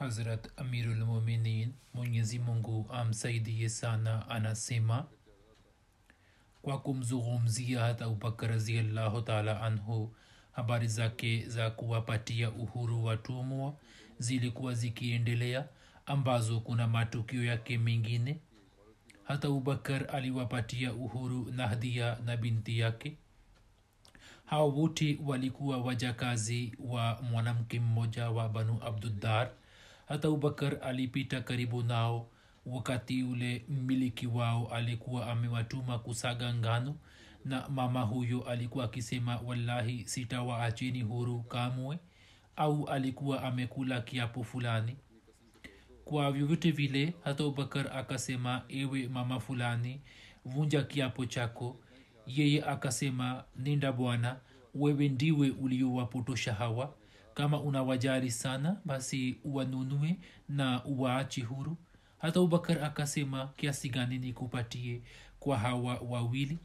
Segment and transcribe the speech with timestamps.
[0.00, 5.06] Hazrat Amirul Muminin Mwenyezi Mungu amsaidie sana anasema
[6.62, 10.14] kwa kumzungumzia hata Abubakar raziallahu taala anhu
[10.52, 13.76] habari zake za kuwapatia uhuru watumwa
[14.18, 15.68] zilikuwa zikiendelea
[16.06, 18.40] ambazo kuna matukio yake mengine.
[19.24, 23.16] Hata abubakar aliwapatia uhuru nahdia na binti yake.
[24.44, 29.50] Hawa wote walikuwa wajakazi wa mwanamke mmoja wa banu abduddar
[30.10, 32.26] hata abubakar alipita karibu nao.
[32.66, 36.96] Wakati ule mmiliki wao alikuwa amewatuma kusaga ngano
[37.44, 41.98] na mama huyo alikuwa akisema wallahi sitawaacheni huru kamwe
[42.56, 44.96] au alikuwa amekula kiapo fulani.
[46.04, 50.00] Kwa vyovyote vile hata abubakar akasema ewe mama fulani
[50.44, 51.76] vunja kiapo chako.
[52.26, 54.36] Yeye akasema nenda bwana
[54.74, 56.94] wewe ndiwe uliowapotosha hawa
[57.40, 60.16] kama unawajali sana basi uwanunue
[60.48, 61.76] na uwaache huru.
[62.18, 65.02] Hata abubakar akasema kiasi gani nikupatie
[65.38, 66.58] kwa hawa wawili?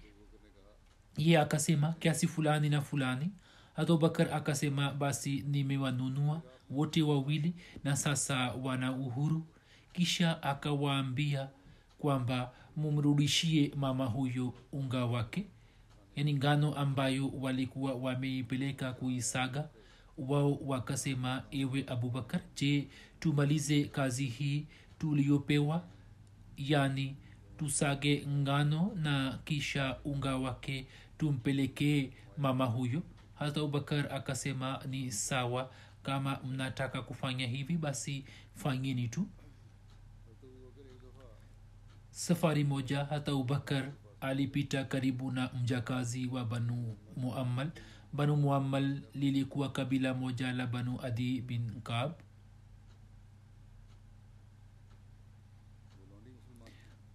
[1.18, 3.31] Ye akasema kiasi fulani na fulani.
[3.75, 7.53] Hata abubakar akasema basi nimewanunua wote wawili
[7.84, 9.46] na sasa wana uhuru.
[9.94, 11.50] Kisha akawaambia
[12.00, 15.46] kwamba mumrudishie mama huyo unga wake.
[16.16, 19.69] Yani ngano ambayo walikuwa wameipeleka kuisaga
[20.17, 22.87] wao wakasema ewe abubakar je
[23.19, 24.65] tumalize kazi hii
[24.99, 25.83] tuliyopewa
[26.57, 27.15] yani
[27.57, 30.87] tusage ngano na kisha unga wake
[31.17, 33.01] tumpelekee mama huyo.
[33.35, 35.71] Hata abubakar akasema ni sawa
[36.03, 39.27] kama mnataka kufanya hivi basi fanyeni tu.
[42.11, 47.69] Safari moja hata abubakar alipita karibu na mjakazi wa banu muammal
[48.15, 52.11] banu muammal lilikuwa kabila moja la banu adi bin kab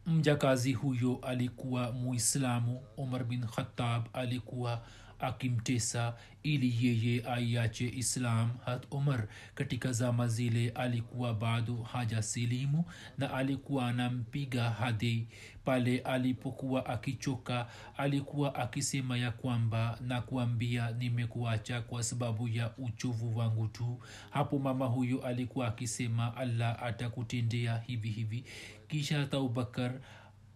[0.07, 2.83] mjakazi huyo alikuwa muislamu.
[2.97, 4.83] Umar bin khatab alikuwa
[5.21, 12.85] akimtesa ili yeye aiache islam hat umar katika zama zile alikuwa bado hajasilimu
[13.19, 15.29] na alikuwa anampiga hadi
[15.65, 17.67] pale alipokuwa akichoka
[17.97, 23.99] alikuwa akisema ya kwamba na kuambia nimekuacha kwa sababu ya uchovu wangu tu.
[24.31, 28.45] Hapo mama huyo alikuwa akisema allah atakutendea hivi hivi.
[28.89, 30.01] Kisha hata abubakar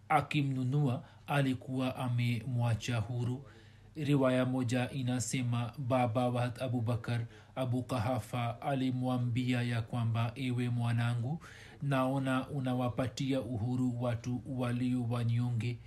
[0.09, 3.45] akimnunua alikuwa amemwacha huru
[3.95, 7.25] riwaya moja inasema baba wahat abubakar
[7.55, 11.39] abu kahafa alimwambia ya kwamba ewe mwanangu
[11.81, 15.77] naona unawapatia uhuru watu walio wanyonge.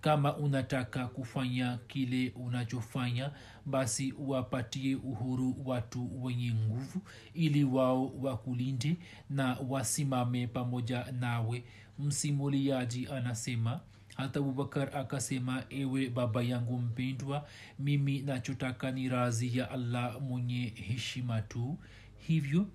[0.00, 3.30] Kama unataka kufanya kile unachofanya
[3.66, 7.00] basi wapatie uhuru watu wenye nguvu
[7.34, 8.96] ili wao wakulinde
[9.30, 11.64] na wasimame pamoja nawe.
[11.98, 13.80] Msimuliaji anasema
[14.18, 17.46] hata abubakar akasema ewe baba yangu mpendwa
[17.78, 21.78] mimi nachotaka ni razi ya allah mwenye heshima tu.
[22.18, 22.66] Hivyo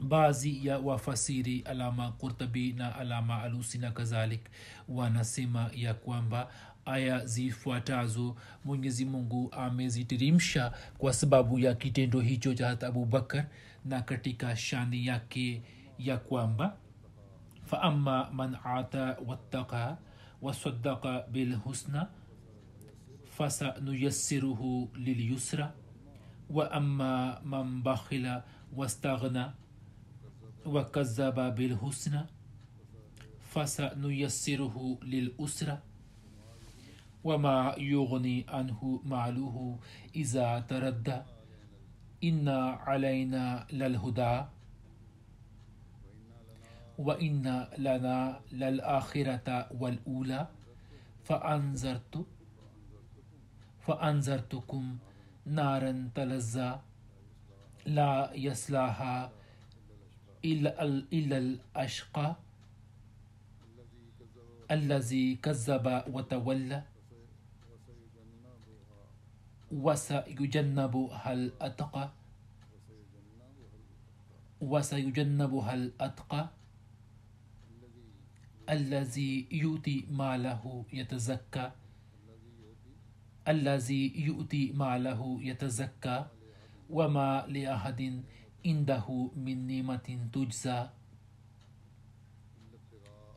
[0.00, 4.40] baadhi ya wafasiri alama kurtabi na alama alusi na kadhalik
[4.88, 6.50] wanasema ya kwamba
[6.84, 13.46] aya zifuatazo mwenyezi mungu amezitirimsha kwa sababu ya kitendo hicho cha hata abubakar
[13.84, 15.62] na katika shani yake
[15.98, 16.76] ya kwamba
[17.64, 19.96] faama man ata wattaqa
[20.42, 22.02] وصدق بالحسنى
[23.36, 25.68] فسنيسره لليسرى.
[26.50, 28.42] وأما من بخل
[28.76, 29.46] واستغنى
[30.66, 32.22] وكذب بالحسنى
[33.50, 35.78] فسنيسره للأسرى.
[37.24, 39.78] وما يغني عنه ماله
[40.14, 41.20] إذا تردى.
[42.24, 42.48] إن
[42.88, 44.55] علينا للهدى.
[46.98, 50.46] وإن لنا للآخرة والأولى
[51.24, 52.26] فأنذرت
[53.86, 54.98] فأنذرتكم
[55.46, 56.80] نارا تلظى
[57.86, 59.32] لا يصلاها
[60.44, 60.82] إلا,
[61.12, 62.36] إلا الأشقى
[64.70, 66.82] الذي كذب وتولى
[69.72, 72.10] وسيجنبها الأتقى
[74.60, 76.48] وسيجنبها الأتقى
[78.70, 81.70] الذي يؤتي ماله يتزكى.
[83.48, 86.26] الذي يؤتي ماله يتزكى.
[86.90, 88.22] وما لأحد
[88.66, 90.88] عنده من نعمة تجزى.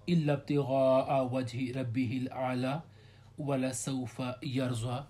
[0.10, 2.82] إلا ابتغاء وجه ربه الأعلى
[3.38, 5.04] ولسوف يرضى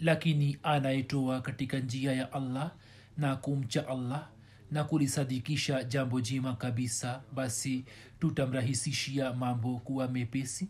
[0.00, 2.72] lakini anayetoa katika njia ya allah
[3.16, 4.30] na kumcha allah
[4.72, 7.84] na kulisadikisha jambo jima kabisa basi
[8.20, 10.68] tutamrahisishia mambo kuwa mepesi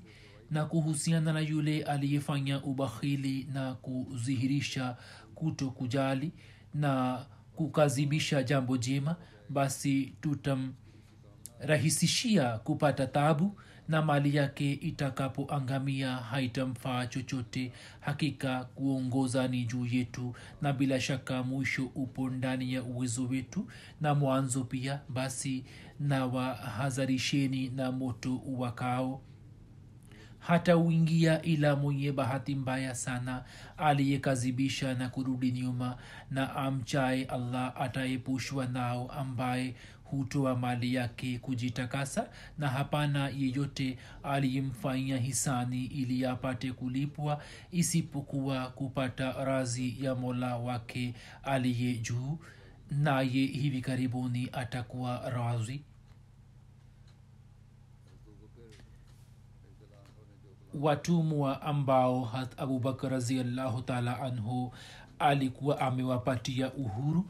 [0.50, 4.96] na kuhusiana na yule aliyefanya ubakhili na kudhihirisha
[5.34, 6.32] kuto kujali
[6.74, 7.24] na
[7.56, 9.16] kukazibisha jambo jema
[9.48, 13.60] basi tutamrahisishia kupata tabu
[13.92, 17.72] na mali yake itakapoangamia haitamfaa chochote.
[18.00, 23.68] Hakika kuongoza ni juu yetu na bila shaka mwisho upo ndani ya uwezo wetu
[24.00, 25.00] na mwanzo pia.
[25.08, 25.64] Basi
[26.00, 29.20] na wahadharisheni na moto uwakao.
[30.38, 33.44] Hata uingia ila mwenye bahati mbaya sana
[33.76, 35.96] aliyekazibisha na kurudi nyuma
[36.30, 39.74] na amchaye allah ataepushwa nao ambaye
[40.16, 42.28] hutoa mali yake kujitakasa
[42.58, 51.94] na hapana yeyote aliyemfanyia hisani ili apate kulipwa isipokuwa kupata razi ya mola wake aliye
[51.94, 52.38] juu
[52.90, 55.82] naye hivi karibuni atakuwa razi
[60.74, 64.72] watumwa ambao hat abubakar raziallahu taala anhu
[65.18, 67.24] alikuwa amewapatia uhuru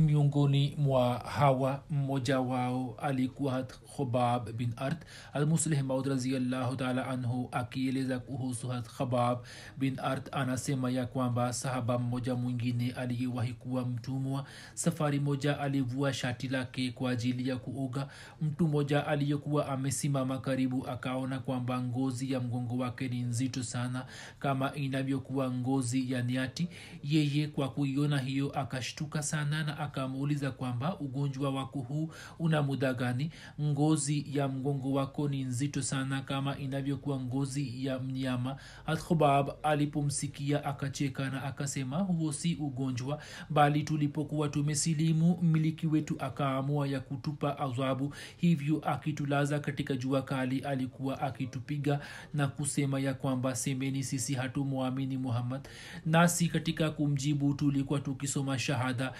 [0.00, 3.62] miongoni mwa hawa mmoja wao alikuwa
[3.96, 5.02] khubab bin art
[5.32, 9.38] almuslih maud raziallahu taala anhu akieleza kuhusu hat khabab
[9.78, 14.44] bin art anasema ya kwamba sahaba mmoja mwingine aliyewahi kuwa mtumwa.
[14.74, 18.08] Safari moja alivua shati lake kwa ajili ya kuoga.
[18.42, 24.06] Mtu mmoja aliyekuwa amesimama karibu akaona kwamba ngozi ya mgongo wake ni nzito sana
[24.38, 26.68] kama inavyokuwa ngozi ya niati
[27.04, 33.30] yeye kwa kuiona hiyo akashtuka sana na akamuuliza kwamba ugonjwa wako huu una muda gani?
[33.60, 38.56] Ngozi ya mgongo wako ni nzito sana kama inavyokuwa ngozi ya mnyama.
[38.86, 47.00] Alkhubab alipomsikia akacheka na akasema huo si ugonjwa bali tulipokuwa tumesilimu mmiliki wetu akaamua ya
[47.00, 48.14] kutupa adhabu.
[48.36, 52.00] Hivyo akitulaza katika jua kali alikuwa akitupiga
[52.34, 55.68] na kusema ya kwamba semeni sisi hatumwamini muhammad.
[56.06, 59.12] Nasi katika kumjibu tulikuwa tukisoma shahada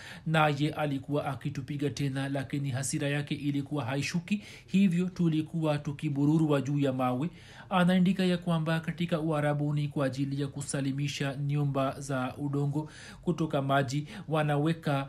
[0.52, 4.42] naye alikuwa akitupiga tena lakini hasira yake ilikuwa haishuki.
[4.66, 7.30] Hivyo tulikuwa tukibururwa juu ya mawe.
[7.70, 12.90] Anaandika ya kwamba katika uharabuni kwa ajili ya kusalimisha nyumba za udongo
[13.22, 15.08] kutoka maji wanaweka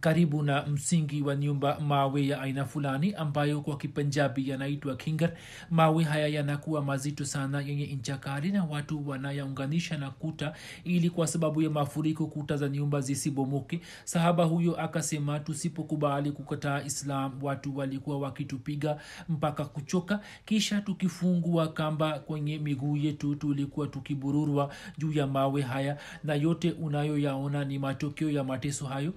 [0.00, 5.32] karibu na msingi wa nyumba mawe ya aina fulani ambayo kwa kipenjabi yanaitwa kingar.
[5.70, 10.52] Mawe haya yanakuwa mazito sana yenye ncha kali na watu wanayaunganisha na kuta
[10.84, 13.80] ili kwa sababu ya mafuriko kuta za nyumba zisibomoke.
[14.04, 20.20] Sahaba huyo akasema tusipokubali kukataa islam watu walikuwa wakitupiga mpaka kuchoka.
[20.44, 27.64] Kisha tukifungua kamba kwenye miguu yetu tulikuwa tukibururwa juu ya mawe haya na yote unayoyaona
[27.64, 29.12] ni matokeo ya mateso hayo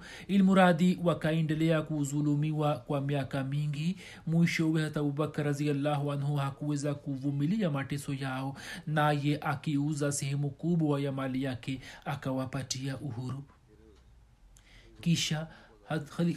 [0.70, 3.96] ilmuradi wakaendelea kuzulumiwa kwa miaka mingi.
[4.26, 11.42] Mwishowe hata abubakar raziallahu anhu hakuweza kuvumilia mateso yao naye akiuza sehemu kubwa ya mali
[11.42, 13.44] yake akawapatia uhuru.
[15.00, 15.46] Kisha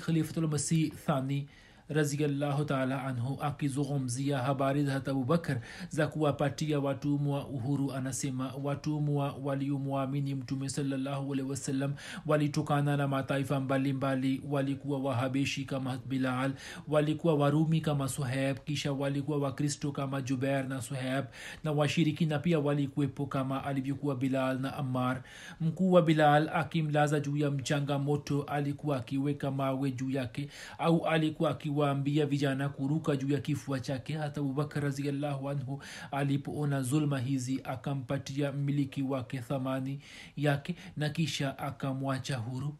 [0.05, 1.47] khalifatulmasih thani
[1.89, 7.91] raziallahu taala anhu akizungumzia habari za abubakar za kuwapatia watumwa uhuru.
[7.93, 11.93] Anasema watumwa waliomwamini mtume salallahu wasallam
[12.25, 16.53] walitokana na mataifa mbalimbali walikuwa wahabeshi kama bilal
[16.87, 21.25] walikuwa warumi kama suheb kisha walikuwa wakristo kama juber na suheb
[21.63, 25.23] na washirikina pia walikuwepo kama alivyokuwa bilal na ammar.
[25.61, 31.49] Mkuu wa bilal akimlaza juu ya mchanga moto alikuwa akiweka mawe juu yake au alikuwa
[31.73, 38.51] akiwaambia vijana kuruka juu ya kifua chake hata abubakar raziallahu anhu alipoona zulma hizi akampatia
[38.51, 39.99] mmiliki wake thamani
[40.37, 42.75] yake na kisha akamwacha huru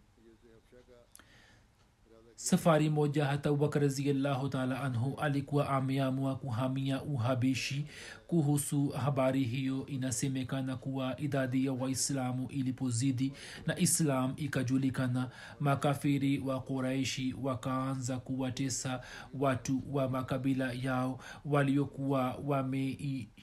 [2.44, 7.86] safari moja hata abubakar raziallahu taala anhu alikuwa ameamua kuhamia uhabishi
[8.28, 13.34] kuhusu habari hiyo inasemekana kuwa idadi ya waislamu ilipozidi
[13.68, 15.30] na islam ikajulikana.
[15.60, 19.02] Makafiri wa quraishi wakaanza kuwatesa
[19.40, 22.40] watu wa makabila yao waliokuwa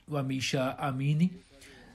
[0.09, 1.31] wameisha wame amini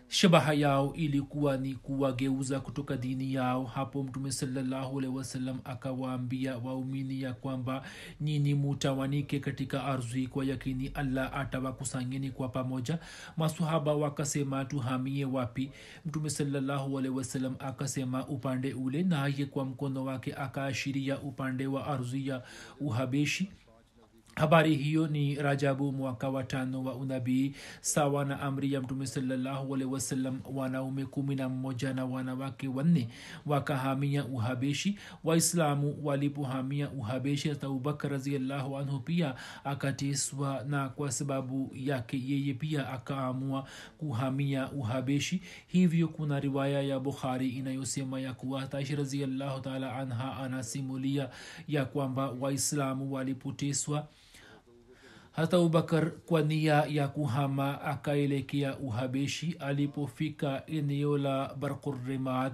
[0.07, 3.63] shabaha yao ilikuwa ni kuwageuza kutoka dini yao.
[3.65, 7.83] Hapo mtume salallahu wasallam akawaambia waumini ya kwamba
[8.21, 12.99] nyini mutawanike katika ardhi kwa yakini allah atawakusanyeni kwa pamoja.
[13.37, 15.71] Masahaba wakasema tuhamie wapi?
[16.05, 19.03] Mtume salallahu wasallam akasema upande ule.
[19.03, 22.43] Naye kwa mkono wake akaashiria upande wa ardhi ya
[22.79, 23.51] uhabeshi
[24.35, 29.85] habari hiyo ni rajabu mwaka wa tano wa unabii sawa na amri ya mtume salllahualhi
[29.85, 33.07] wasallam wanaume kumi na mmoja na wanawake wanne
[33.45, 34.97] wakahamia uhabeshi.
[35.23, 42.89] Waislamu walipohamia uhabeshi hata abubakar raziallahu anhu pia akateswa na kwa sababu yake yeye pia
[42.89, 45.41] akaamua kuhamia uhabeshi.
[45.67, 51.29] Hivyo kuna riwaya ya bukhari inayosema ya kuwa hataishi raziallahu taala anha anasimulia
[51.67, 54.07] ya kwamba waislamu walipoteswa
[55.35, 62.53] hata abubakar kwa nia ya kuhama akaelekea uhabeshi alipofika eneo la barkurrimad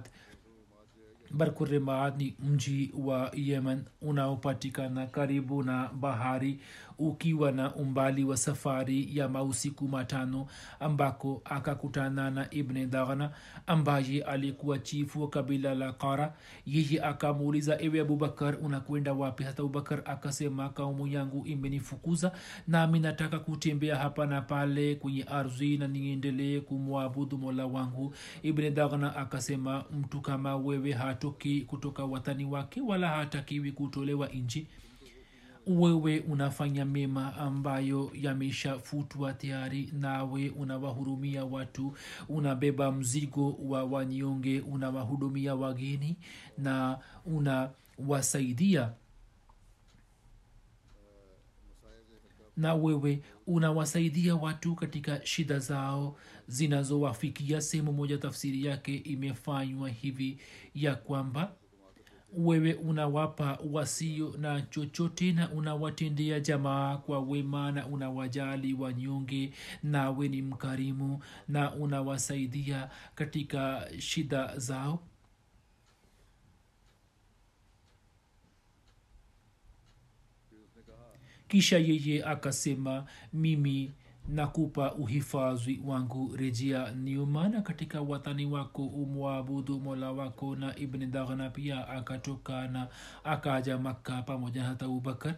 [1.30, 6.60] barkurrimad ni mji wa yemen unaopatikana karibu na bahari
[6.98, 10.46] ukiwa na umbali wa safari ya mausiku matano
[10.80, 13.30] ambako akakutana na ibne daghna
[13.66, 16.34] ambaye alikuwa chifu wa kabila la qara.
[16.66, 19.44] Yeye akamuuliza ewe abubakar unakwenda wapi?
[19.44, 22.32] Hata abubakar akasema kaumu yangu imenifukuza
[22.68, 28.14] nami nataka kutembea hapa na pale kwenye ardhi na niendelee kumwabudu mola wangu.
[28.42, 34.66] Ibne daghna akasema mtu kama wewe hatoki kutoka watani wake wala hatakiwi kutolewa nji
[35.66, 41.96] wewe unafanya mema ambayo yameshafutwa tayari nawe unawahurumia watu
[42.28, 46.16] unabeba mzigo wa wanyonge unawahudumia wageni
[46.58, 48.92] na unawasaidia.
[52.56, 56.16] Na wewe unawasaidia watu katika shida zao
[56.48, 60.38] zinazowafikia sehemu moja tafsiri yake imefanywa hivi
[60.74, 61.52] ya kwamba
[62.36, 70.42] wewe unawapa wasio na chochote na unawatendea jamaa kwa wema na unawajali wanyonge nawe ni
[70.42, 75.02] mkarimu na unawasaidia katika shida zao.
[81.48, 83.92] Kisha yeye akasema mimi
[84.28, 91.88] nakupa uhifadhi wangu rejea niumana katika watani wako umwabudu mola wako na ibni daghna pia
[91.88, 92.88] akatokana
[93.24, 95.34] akaja makka pamoja na hata abubakar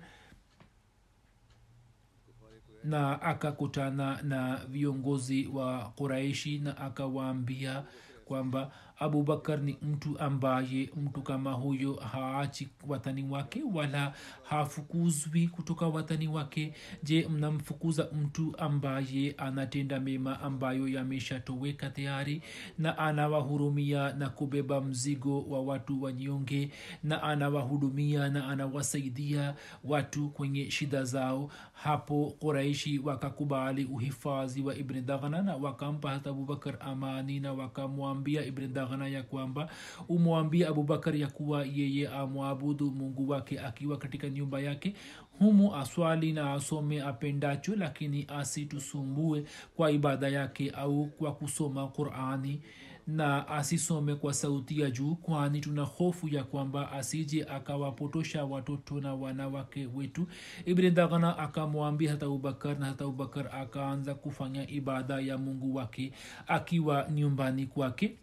[2.84, 7.84] na akakutana na viongozi wa quraishi na akawaambia
[8.24, 8.72] kwamba
[9.04, 16.74] abubakar ni mtu ambaye mtu kama huyo haachi watani wake wala hafukuzwi kutoka watani wake.
[17.02, 22.42] Je mnamfukuza mtu ambaye anatenda mema ambayo yameshatoweka tayari
[22.78, 26.70] na anawahurumia na kubeba mzigo wa watu wanyonge
[27.02, 31.50] na anawahudumia na anawasaidia watu kwenye shida zao?
[31.72, 38.66] Hapo quraishi wakakubali uhifadhi wa ibni dhaghna na wakampa hata abubakar amani na wakamwambia ibni
[38.96, 39.68] daghna ya kwamba
[40.08, 44.94] umwambie abubakar ya kuwa yeye amwabudu mungu wake akiwa katika nyumba yake.
[45.38, 49.44] Humu aswali na asome apendacho lakini asitusumbue
[49.76, 52.60] kwa ibada yake au kwa kusoma qurani
[53.06, 59.14] na asisome kwa sauti ya juu kwani tuna hofu ya kwamba asije akawapotosha watoto na
[59.14, 60.26] wanawake wetu.
[60.66, 60.92] Ibni
[61.38, 66.12] akamwambia hata abubakar na hata abubakar akaanza kufanya ibada ya mungu wake
[66.46, 68.16] akiwa nyumbani kwake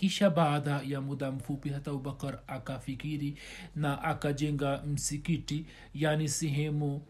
[0.00, 3.34] kisha baada ya muda mfupi hata abubakar akafikiri
[3.76, 7.02] na akajenga msikiti yaani sehemu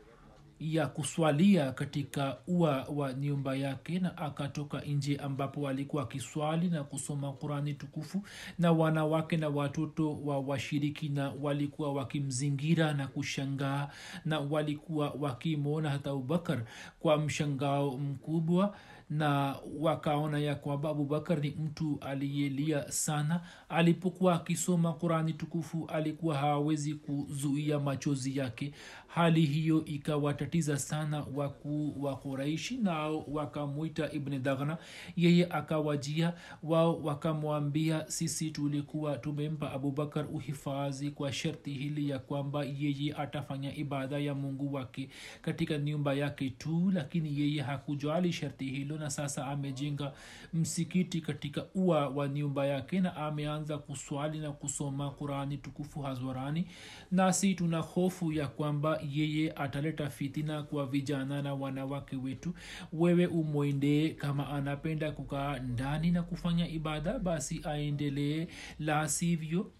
[0.60, 7.32] ya kuswalia katika ua wa nyumba yake na akatoka nje ambapo alikuwa akiswali na kusoma
[7.32, 8.22] qurani tukufu
[8.58, 13.88] na wanawake na watoto wa washiriki na walikuwa wakimzingira na kushangaa
[14.24, 16.62] na walikuwa wakimwona hata abubakar
[17.00, 18.76] kwa mshangao mkubwa
[19.10, 23.40] na wakaona ya kwamba abubakar ni mtu aliyelia sana.
[23.68, 28.72] Alipokuwa akisoma qurani tukufu alikuwa hawezi kuzuia machozi yake.
[29.06, 34.78] Hali hiyo ikawatatiza sana wakuu wa quraishi nao wakamwita ibni daghna.
[35.16, 43.14] Yeye akawajia wao wakamwambia sisi tulikuwa tumempa abubakar uhifadhi kwa sharti hili ya kwamba yeye
[43.14, 45.08] atafanya ibada ya mungu wake
[45.42, 50.12] katika nyumba yake tu lakini yeye hakujali sharti hilo na sasa amejenga
[50.54, 56.66] msikiti katika ua wa nyumba yake na ameanza kuswali na kusoma qurani tukufu hazwarani
[57.10, 62.54] nasi tuna hofu ya kwamba yeye ataleta fitina kwa vijana na wanawake wetu.
[62.92, 68.46] Wewe umwendee kama anapenda kukaa ndani na kufanya ibada basi aendelee
[68.78, 69.72] la sivyo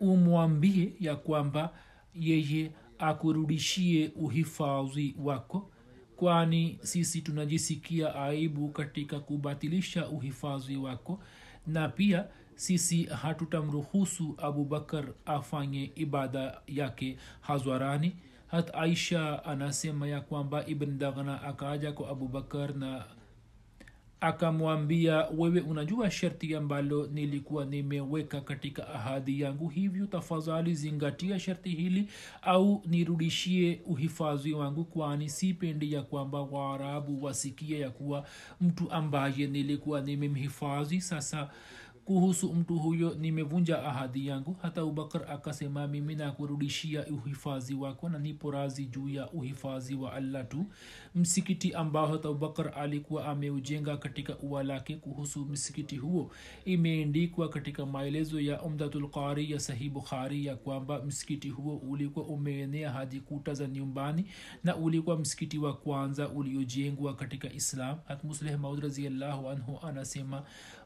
[0.00, 1.74] umwambie ya kwamba
[2.14, 5.70] yeye akurudishie uhifadhi wako
[6.22, 11.20] kwani sisi tunajisikia aibu katika kubatilisha uhifadhi wako
[11.66, 12.24] na pia
[12.54, 21.92] sisi hatutamruhusu abubakar afanye ibada yake hazwarani hat aisha anasema ya kwamba ibn daghna akaja
[21.92, 23.04] kwa abubakar na
[24.22, 29.68] akamwambia wewe unajua sharti ambalo nilikuwa nimeweka katika ahadi yangu.
[29.68, 32.08] Hivyo tafadhali zingatia sharti hili
[32.42, 38.24] au nirudishie uhifadhi wangu kwani sipendi ya kwamba waarabu wasikie ya kuwa
[38.60, 41.00] mtu ambaye nilikuwa nimemhifadhi.
[41.00, 41.50] Sasa
[42.04, 44.56] kuhusu mtu huyo nimevunja ahadi yangu.
[44.62, 50.48] Hata abubakar akasema mimi nakurudishia uhifadhi wako na nipo razi juu ya uhifadhi wa allah
[50.48, 50.66] tu.
[51.14, 56.30] Msikiti ambao hata abubakar alikuwa ameujenga katika ua lake kuhusu msikiti huo
[56.64, 63.20] imeendikwa katika maelezo ya umdatulqari ya sahih bukhari ya kwamba msikiti huo ulikuwa umeenea hadi
[63.20, 64.26] kuta za nyumbani
[64.64, 67.96] na ulikuwa msikiti wa kwanza uliojengwa katika islam.
[68.04, 70.42] Hatmusleh maud raziallahu anhu anasema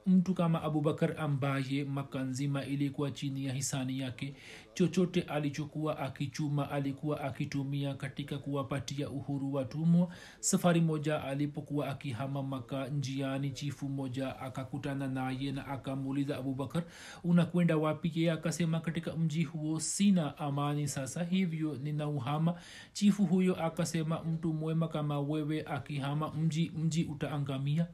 [0.07, 4.35] mtu kama abubakar ambaye maka nzima ilikuwa chini ya hisani yake.
[4.75, 10.09] Chochote alichokuwa akichuma alikuwa akitumia katika kuwapatia uhuru watumwa.
[10.41, 16.83] Safari moja alipokuwa akihama maka njiani chifu moja akakutana naye na akamuuliza abubakar
[17.25, 18.13] unakwenda wapi?
[18.15, 22.55] Yeye akasema katika mji huo sina amani sasa hivyo ninauhama.
[22.93, 27.87] Chifu huyo akasema mtu mwema kama wewe akihama mji mji utaangamia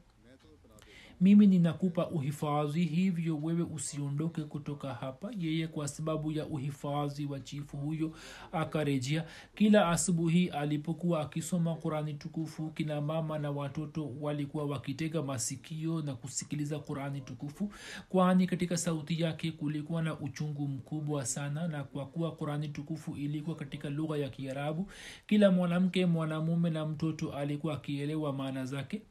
[1.23, 5.31] mimi ninakupa uhifadhi hivyo wewe usiondoke kutoka hapa.
[5.39, 8.11] Yeye kwa sababu ya uhifadhi wa chifu huyo
[8.51, 9.25] akarejea.
[9.55, 16.79] Kila asubuhi alipokuwa akisoma qurani tukufu kina mama na watoto walikuwa wakitega masikio na kusikiliza
[16.79, 17.71] qurani tukufu
[18.09, 23.55] kwani katika sauti yake kulikuwa na uchungu mkubwa sana na kwa kuwa qurani tukufu ilikuwa
[23.55, 24.91] katika lugha ya kiarabu
[25.27, 29.01] kila mwanamke mwanamume na mtoto alikuwa akielewa maana zake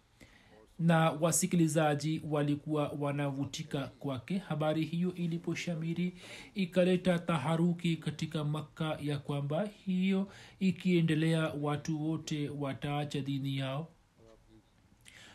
[0.82, 4.38] na wasikilizaji walikuwa wanavutika kwake.
[4.38, 6.14] Habari hiyo iliposhamiri
[6.54, 10.28] ikaleta taharuki katika makka ya kwamba hiyo
[10.60, 13.88] ikiendelea watu wote wataacha dini yao.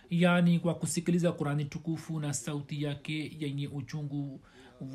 [0.10, 4.42] Yaani kwa kusikiliza kurani tukufu na sauti yake yenye uchungu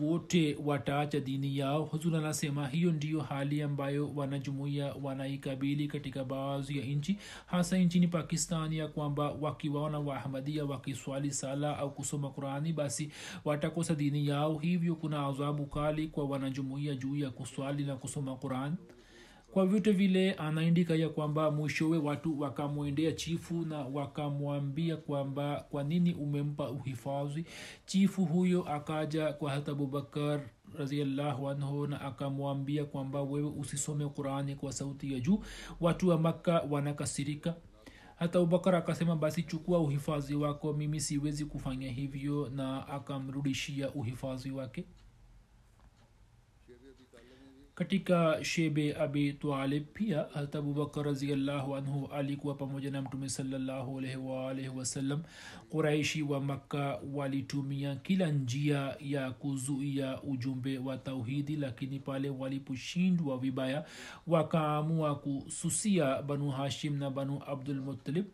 [0.01, 1.85] wote wataacha dini yao.
[1.85, 8.79] Huzur anasema hiyo ndiyo hali ambayo wanajumuia wanaikabili katika baadhi ya nchi hasa nchini pakistani
[8.79, 13.11] ya kwamba wakiwaona waahmadia wakiswali sala au kusoma qurani basi
[13.45, 14.59] watakosa dini yao.
[14.59, 18.77] Hivyo kuna adhabu kali kwa wanajumuia juu ya kuswali na kusoma qurani
[19.53, 26.15] kwa vyote vile anaandika ya kwamba mwishowe watu wakamwendea chifu na wakamwambia kwamba kwa nini
[26.15, 27.45] umempa uhifadhi.
[27.87, 30.41] Chifu huyo akaja kwa hata abubakar
[30.79, 35.43] raziallahu anhu na akamwambia kwamba wewe usisome qurani kwa sauti ya juu.
[35.81, 37.55] Watu wa makka wanakasirika.
[38.17, 44.85] Hata abubakar akasema basi chukua uhifadhi wako mimi siwezi kufanya hivyo na akamrudishia uhifadhi wake
[47.83, 53.29] katika shebe abi twalib pia hata abubakar raziallahu anhu alikuwa pamoja na mtume
[54.16, 55.23] waalaihi wasallam.
[55.71, 63.85] Quraishi wa makka walitumia kila njia ya kuzuia ujumbe wa tauhidi lakini pale waliposhindwa vibaya
[64.27, 68.25] wakaamua kususia banu hashim na banu abdulmutalib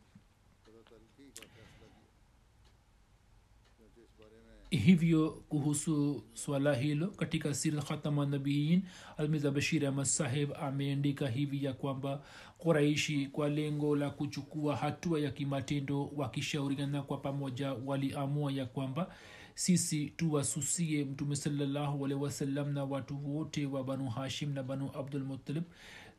[4.70, 8.82] hivyo kuhusu swala hilo katika sira khatama nabiin
[9.16, 12.22] almiza bashir ahmad saheb ameandika hivi ya kwamba
[12.58, 19.14] quraishi kwa lengo la kuchukua hatua ya kimatendo wakishauriana kwa pamoja waliamua ya kwamba
[19.54, 25.64] sisi tuwasusie mtume salallahu alehi wasallam na watu wote wa banu hashim na banu abdulmutalib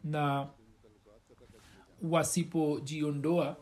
[0.04, 0.48] na
[2.02, 3.58] wasipojiondoa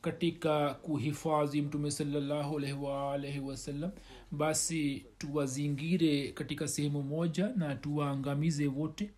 [0.00, 3.90] katika kuhifadhi mtume salallahu alaihi waalaihi wasallam
[4.30, 9.10] basi tuwazingire katika sehemu moja na tuwaangamize wote.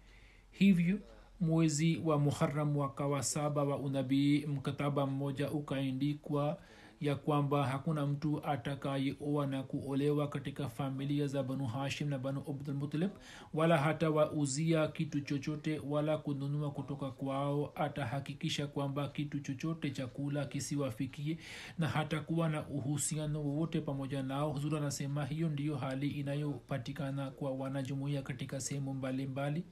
[0.50, 0.98] Hivyo
[1.40, 6.58] mwezi wa muharam mwaka wa saba wa unabii mkataba mmoja ukaandikwa
[7.02, 13.10] ya kwamba hakuna mtu atakayeoa na kuolewa katika familia za banu hashim na banu abdulmutalib
[13.54, 17.72] wala hatawauzia kitu chochote wala kununua kutoka kwao.
[17.74, 21.38] Atahakikisha kwamba kitu chochote chakula kisiwafikie
[21.78, 24.52] na hatakuwa na uhusiano wowote pamoja nao.
[24.52, 29.64] Huzuri anasema hiyo ndiyo hali inayopatikana kwa wanajumuia katika sehemu mbalimbali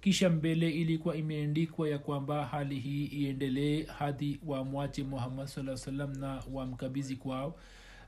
[0.00, 6.42] kisha mbele ilikuwa imeandikwa ya kwamba hali hii iendelee hadi wamwache muhammad saa salam na
[6.52, 7.54] wamkabizi kwao.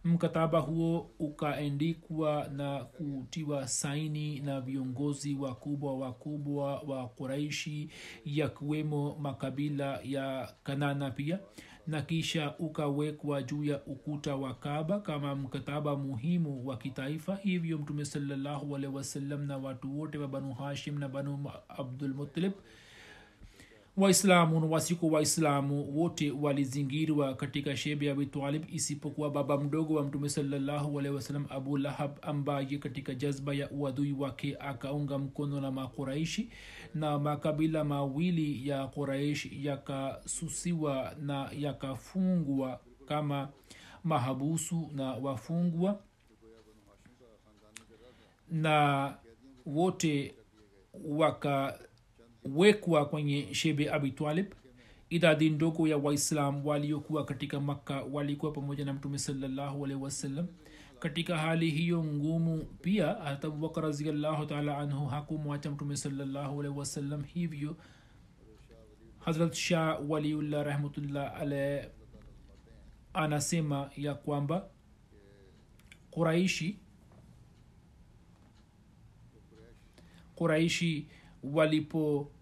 [0.04, 7.90] Mkataba huo ukaendikwa na kutiwa saini na viongozi wakubwa wakubwa wa kuraishi
[8.24, 11.38] yakiwemo makabila ya kanana pia
[11.90, 17.36] na kisha ukawekwa juu ya ukuta wa kaba kama mkataba muhimu wa kitaifa.
[17.36, 18.78] Hivyo mtume salallahu
[19.46, 22.52] na watu wote wa banu hashim na banu abdulmutalib
[23.96, 30.28] waislamu na wasiko waislamu wote walizingirwa katika shebe ya abitalib isipokuwa baba mdogo wa mtume
[30.28, 31.18] salallahu alehi
[31.50, 36.48] abu lahab ambaye katika jazba ya uadui wake akaunga mkono na makuraishi
[36.94, 43.48] na makabila mawili ya quraish yakasusiwa na yakafungwa kama
[44.04, 46.00] mahabusu na wafungwa
[48.50, 49.14] na
[49.66, 50.34] wote
[51.04, 54.46] wakawekwa kwenye shebe abitalib
[55.10, 60.46] idadi ndogo ya waislam waliokuwa katika makka walikuwa pamoja na mtume salallahu alehi wasallam
[61.00, 62.64] katika hali hiyo ngumu.
[62.82, 67.76] Pia hata abubakar raziallahu taala anhu hakumwacha mtume salallahu alehi wasallam hivyo.
[69.18, 71.84] Hazrat shah waliullah rahmatullah alaih
[73.14, 74.68] anasema ya kwamba
[76.10, 76.78] quraishi
[80.36, 81.06] quraishi
[81.42, 82.32] walipo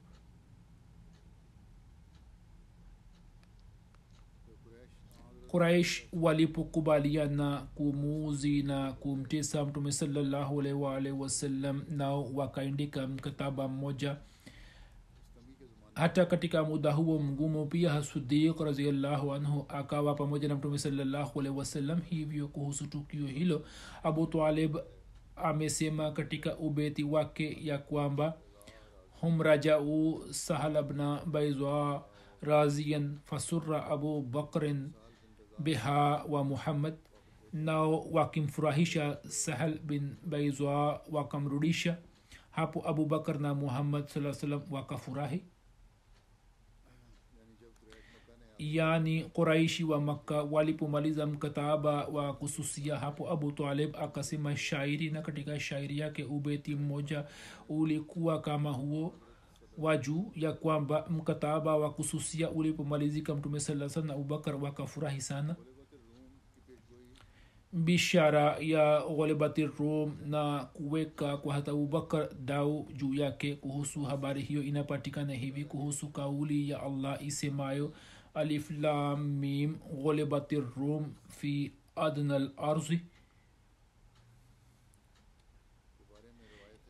[5.51, 10.63] quraish walipokubaliana kumuuzi na kumtesa mtume salallahu
[11.19, 14.17] wasallam nao wakaandika mkataba mmoja.
[15.95, 22.01] Hata katika muda huo mgumu pia hasudiq raziallahu anhu akawa pamoja na mtume salallahu wasallam.
[22.01, 23.65] Hivyo kuhusu tukio hilo
[24.03, 24.77] abu talib
[25.37, 28.35] amesema katika ubeti wake ya kwamba
[29.21, 32.05] hum rajau sahalabna baizwa
[32.43, 34.91] razian fasura abu bakrin
[35.59, 36.95] biha wa muhammad
[37.53, 41.99] nao wakimfurahisha sahal bin baizwa wakamrudisha
[42.51, 45.43] hapo abubakar na muhammad saa salam wakafurahi.
[48.59, 55.61] Yani quraishi wa makka walipomaliza mkataba wa kususia hapo abu talib akasema shairi na katika
[55.61, 57.25] shairi yake ubeti mmoja
[57.69, 59.15] ulikuwa kama huo
[59.79, 65.57] wa juu ya kwamba mkataba wa kususia ulipomalizika mtume saa salam na abubakar wakafurahi sana.
[67.73, 74.63] Bishara ya ghalibati rom na kuweka kwa hata abubakar dau juu yake kuhusu habari hiyo
[74.63, 77.93] inapatikana hivi kuhusu kauli ya allah isemayo
[78.35, 83.01] alif lam mim ghalibati rom fi adna larzi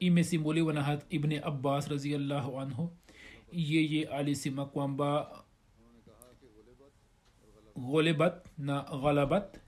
[0.00, 2.90] imesimuliwa na hat ibni abbas raziallahu anhu
[3.52, 5.30] yeye alisema kwamba
[7.76, 9.58] gholibat na ghalabat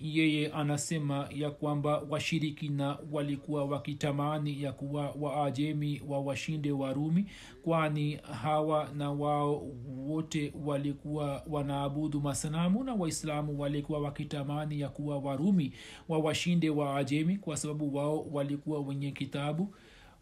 [0.00, 7.26] yeye anasema ya kwamba washirikina walikuwa wakitamani ya kuwa waajemi wa washinde warumi
[7.62, 9.66] kwani hawa na wao
[9.98, 15.72] wote walikuwa wanaabudu masanamu na waislamu walikuwa wakitamani ya kuwa warumi
[16.08, 19.74] wa washinde waajemi kwa sababu wao walikuwa wenye kitabu.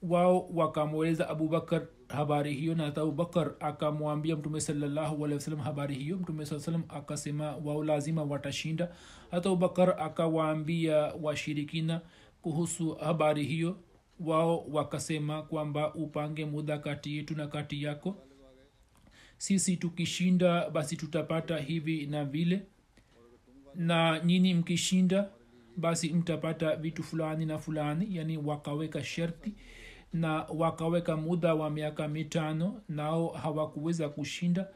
[0.03, 5.25] Wao wakamweleza abubakar habari hiyo na hata abubakar akamwambia mtume salallahu
[5.63, 6.17] habari hiyo.
[6.17, 8.89] Mtume saa salam akasema wao lazima watashinda.
[9.31, 12.01] Hata abubakar akawaambia washirikina
[12.43, 13.77] kuhusu habari hiyo.
[14.21, 18.17] Wao wakasema kwamba upange muda kati yetu na kati yako.
[19.39, 22.63] Sisi tukishinda basi tutapata hivi na vile.
[23.75, 25.29] Na nyini mkishinda
[25.77, 28.07] basi mtapata vitu fulani na fulani.
[28.17, 29.53] Yani wakaweka sharti
[30.15, 34.69] na wakaweka muda wa miaka mitano nao hawakuweza kushinda.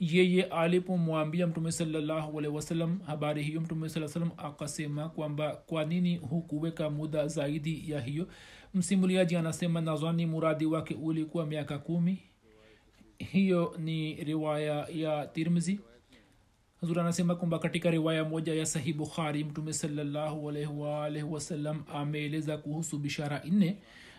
[0.00, 4.06] Yeye alipomwambia mtume salalahualhi wasalam habari hiyo mtume saa
[4.36, 8.26] akasema kwamba kwa nini hukuweka muda zaidi ya hiyo?
[8.74, 12.18] Msimuliaji anasema nazani muradi wake ulikuwa miaka kumi.
[13.18, 15.80] Hiyo ni riwaya ya tirmizi
[16.80, 21.26] hazur anasema kwamba katika riwaya moja ya sahih bukhari mtume salallahu alaihi
[21.94, 23.76] ameeleza kuhusu bishara nne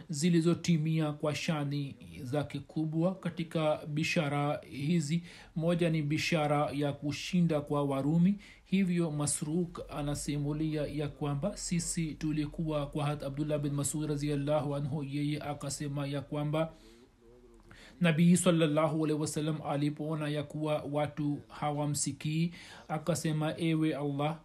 [0.09, 5.23] zilizotimia kwa shani zake kubwa katika bishara hizi.
[5.55, 13.05] Moja ni bishara ya kushinda kwa warumi hivyo masruk anasimulia ya kwamba sisi tulikuwa kwa
[13.05, 16.73] hat abdullah bin masud raziallahu anhu yeye akasema ya kwamba
[18.01, 22.53] nabii salallahu alehi wasallam alipoona ya kuwa watu hawamsikii
[22.87, 24.39] akasema ewe allah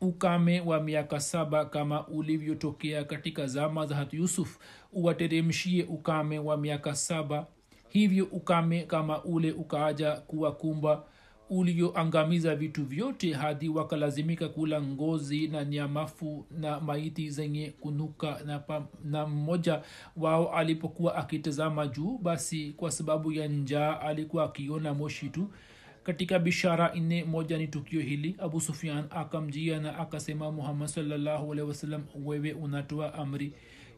[0.00, 4.58] ukame wa miaka saba kama ulivyotokea katika zama za hat yusuf
[4.92, 7.46] uwateremshie ukame wa miaka saba.
[7.88, 11.04] Hivyo ukame kama ule ukaaja kuwakumba
[11.50, 18.86] ulioangamiza vitu vyote hadi wakalazimika kula ngozi na nyamafu na maiti zenye kunuka na, pa,
[19.04, 19.82] na mmoja
[20.16, 25.50] wao alipokuwa akitazama juu basi kwa sababu ya njaa alikuwa akiona moshi tu.
[26.02, 28.36] Katika bishara nne moja ni tukio hili.
[28.38, 31.72] Abu sufian akamjia na akasema muhammad salllahu alehi
[32.24, 33.52] wewe unatoa amri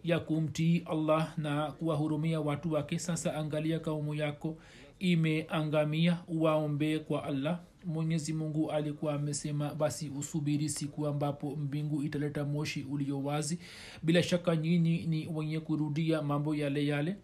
[0.05, 2.99] ya kumtii allah na kuwahurumia watu wake.
[2.99, 4.57] Sasa angalia kaumu yako
[5.03, 7.61] imeangamia waombee kwa allah.
[7.85, 13.59] Mwenyezi mungu alikuwa amesema basi usubiri siku ambapo mbingu italeta moshi ulio wazi.
[14.03, 17.17] Bila shaka nyinyi ni wenye kurudia mambo yale yale.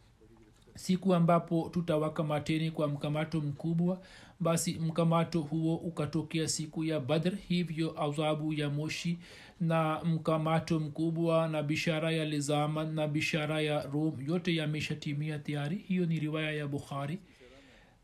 [0.75, 4.01] Siku ambapo tutawakamateni kwa mkamato mkubwa
[4.41, 7.37] basi mkamato huo ukatokea siku ya badr.
[7.49, 9.19] Hivyo adhabu ya moshi
[9.61, 15.77] na mkamato mkubwa na bishara ya lizama na bishara ya rom yote yameshatimia tayari.
[15.77, 17.19] Hiyo ni riwaya ya bukhari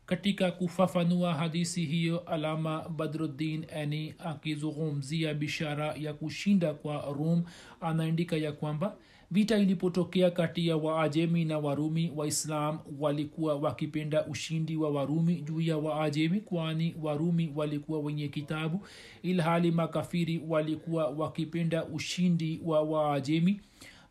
[0.05, 7.43] katika kufafanua hadisi hiyo alama badruddin ani akizungumzia bishara ya kushinda kwa rum
[7.81, 8.95] anaandika ya kwamba
[9.31, 15.77] vita ilipotokea kati ya waajemi na warumi waislam walikuwa wakipenda ushindi wa warumi juu ya
[15.77, 18.87] waajemi kwani warumi walikuwa wenye kitabu
[19.23, 23.61] ilhali makafiri walikuwa wakipenda ushindi wa waajemi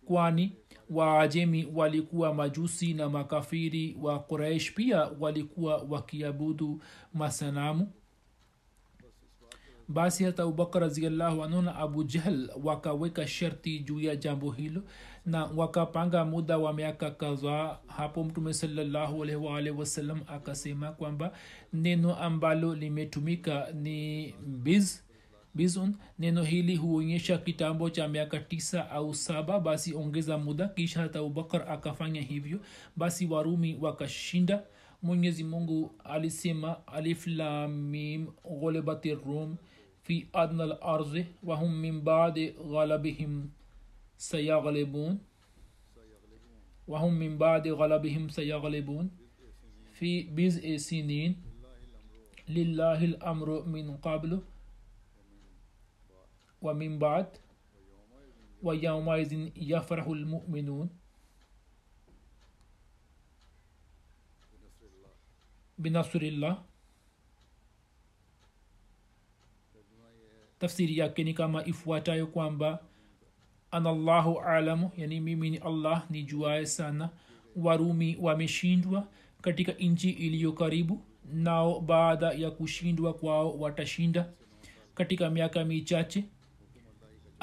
[0.05, 0.53] kwani
[0.95, 6.83] waajemi walikuwa majusi na makafiri wa quraish pia walikuwa wakiabudu
[7.15, 7.93] masanamu.
[9.89, 14.83] Basi hata abubakar raziallahu anhu na abu jahl wakaweka sharti juu ya jambo hilo
[15.27, 17.79] na wakapanga muda wa miaka kadhaa.
[17.87, 19.21] Hapo mtume salallahu
[19.79, 21.33] wasalam akasema kwamba
[21.73, 25.04] neno ambalo limetumika ni biz
[25.55, 31.73] bizun neno hili huonyesha kitambo cha miaka tisa au saba basi ongeza muda kisha abubakar
[31.73, 32.61] akafanya hivyo
[32.97, 34.63] basi warumi wakashinda
[35.03, 38.27] mwenyezi mungu alisema aliflamim
[38.61, 39.57] gholebati rum
[40.03, 43.49] fi adna larzi wahum min badi ghalabihim
[44.17, 45.19] sayaghlibun
[46.89, 49.11] wahum min badi ghalabihim sayaghlibun
[49.93, 51.35] fi bizi sinin
[52.49, 54.43] lillahi lamru min qablu
[56.64, 57.28] ومن بعد
[58.64, 60.90] ويومئذ يفرح المؤمنون
[65.78, 66.58] بنصر الله
[70.60, 72.80] tafsiri yake ni kama ifuatayo kwamba
[73.72, 77.10] anallahu alamu yani mimi ni allah ni juae sana
[77.56, 79.08] warumi wameshindwa
[79.42, 81.02] katika nchi iliyo karibu
[81.34, 84.32] nao baada ya kushindwa kwao watashinda
[84.96, 86.24] katika miaka michache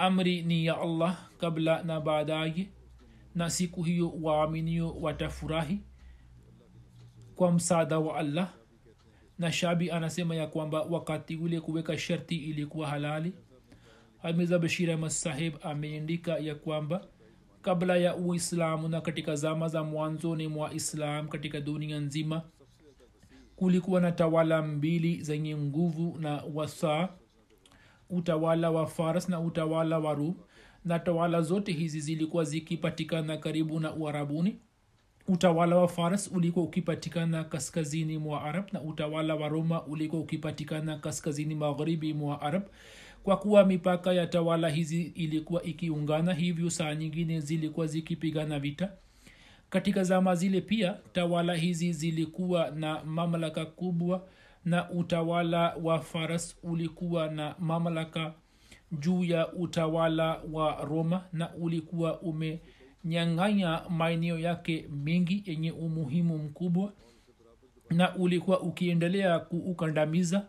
[0.01, 2.69] amri ni ya allah kabla na baadaye
[3.35, 5.79] na siku hiyo waaminio watafurahi
[7.35, 8.53] kwa msaada wa allah.
[9.37, 13.33] Na shabi anasema ya kwamba wakati ule kuweka sharti ilikuwa halali.
[14.21, 17.07] Hamiza bashir ahmad sahib ameandika ya kwamba
[17.61, 22.41] kabla ya uislamu na katika zama za mwanzoni mwa islam katika dunia nzima
[23.55, 27.09] kulikuwa na tawala mbili zenye nguvu na wasaa
[28.11, 30.35] utawala wa faras na utawala wa rum
[30.85, 34.55] na tawala zote hizi zilikuwa zikipatikana karibu na uarabuni.
[35.27, 41.55] Utawala wa faras ulikuwa ukipatikana kaskazini mwa arab na utawala wa roma ulikuwa ukipatikana kaskazini
[41.55, 42.63] magharibi mwa arab.
[43.23, 48.91] Kwa kuwa mipaka ya tawala hizi ilikuwa ikiungana hivyo saa nyingine zilikuwa zikipigana vita.
[49.69, 54.27] Katika zama zile pia tawala hizi zilikuwa na mamlaka kubwa
[54.65, 58.33] na utawala wa faras ulikuwa na mamlaka
[58.91, 66.93] juu ya utawala wa roma na ulikuwa umenyang'anya maeneo yake mengi yenye umuhimu mkubwa
[67.89, 70.47] na ulikuwa ukiendelea kuukandamiza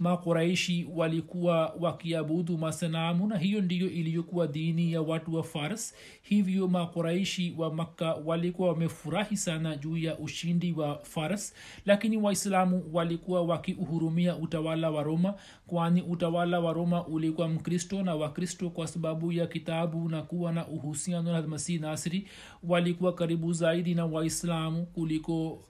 [0.00, 5.94] makuraishi walikuwa wakiabudu masanamu na hiyo ndiyo iliyokuwa dini ya watu wa fars.
[6.22, 11.54] Hivyo makuraishi wa makka walikuwa wamefurahi sana juu ya ushindi wa fars.
[11.86, 15.34] Lakini waislamu walikuwa wakiuhurumia utawala wa roma
[15.66, 20.68] kwani utawala wa roma ulikuwa mkristo na wakristo kwa sababu ya kitabu na kuwa na
[20.68, 22.28] uhusiano na masih nasri
[22.62, 25.64] walikuwa karibu zaidi na waislamu kuliko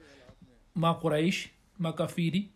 [0.74, 2.50] makuraish makafiri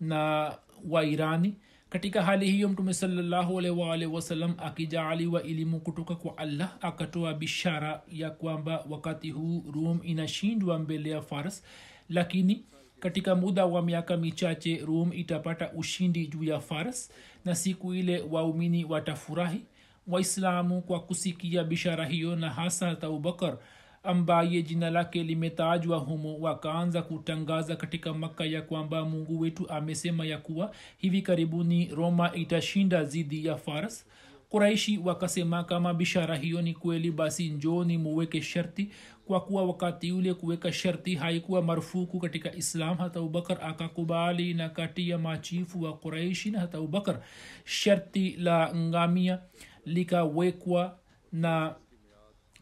[0.00, 0.52] na
[0.88, 1.54] wairani
[1.88, 8.84] katika hali hiyo mtume salllahualwal wasalam akijaaliwa elimu kutoka kwa allah akatoa bishara ya kwamba
[8.90, 11.64] wakati huu rum inashindwa mbele ya fars
[12.08, 12.64] lakini
[13.00, 17.10] katika muda wa miaka michache rum itapata ushindi juu ya fars
[17.44, 19.60] na siku ile waumini watafurahi.
[20.06, 23.58] Waislamu kwa kusikia bishara hiyo na hasa abubakar
[24.02, 30.38] ambaye jina lake limetajwa humo wakaanza kutangaza katika maka ya kwamba mungu wetu amesema ya
[30.38, 34.06] kuwa hivi karibuni roma itashinda dhidi ya fars
[34.48, 38.90] kuraishi wakasema kama bishara hiyo ni kweli basi njoni muweke sharti
[39.26, 42.96] kwa kuwa wakati ule kuweka sharti haikuwa marufuku katika islam.
[42.96, 47.20] Hata abubakar akakubali na kati ya machifu wa quraishi na hata abubakar
[47.64, 49.38] sharti la ngamia
[49.86, 50.98] likawekwa
[51.32, 51.74] na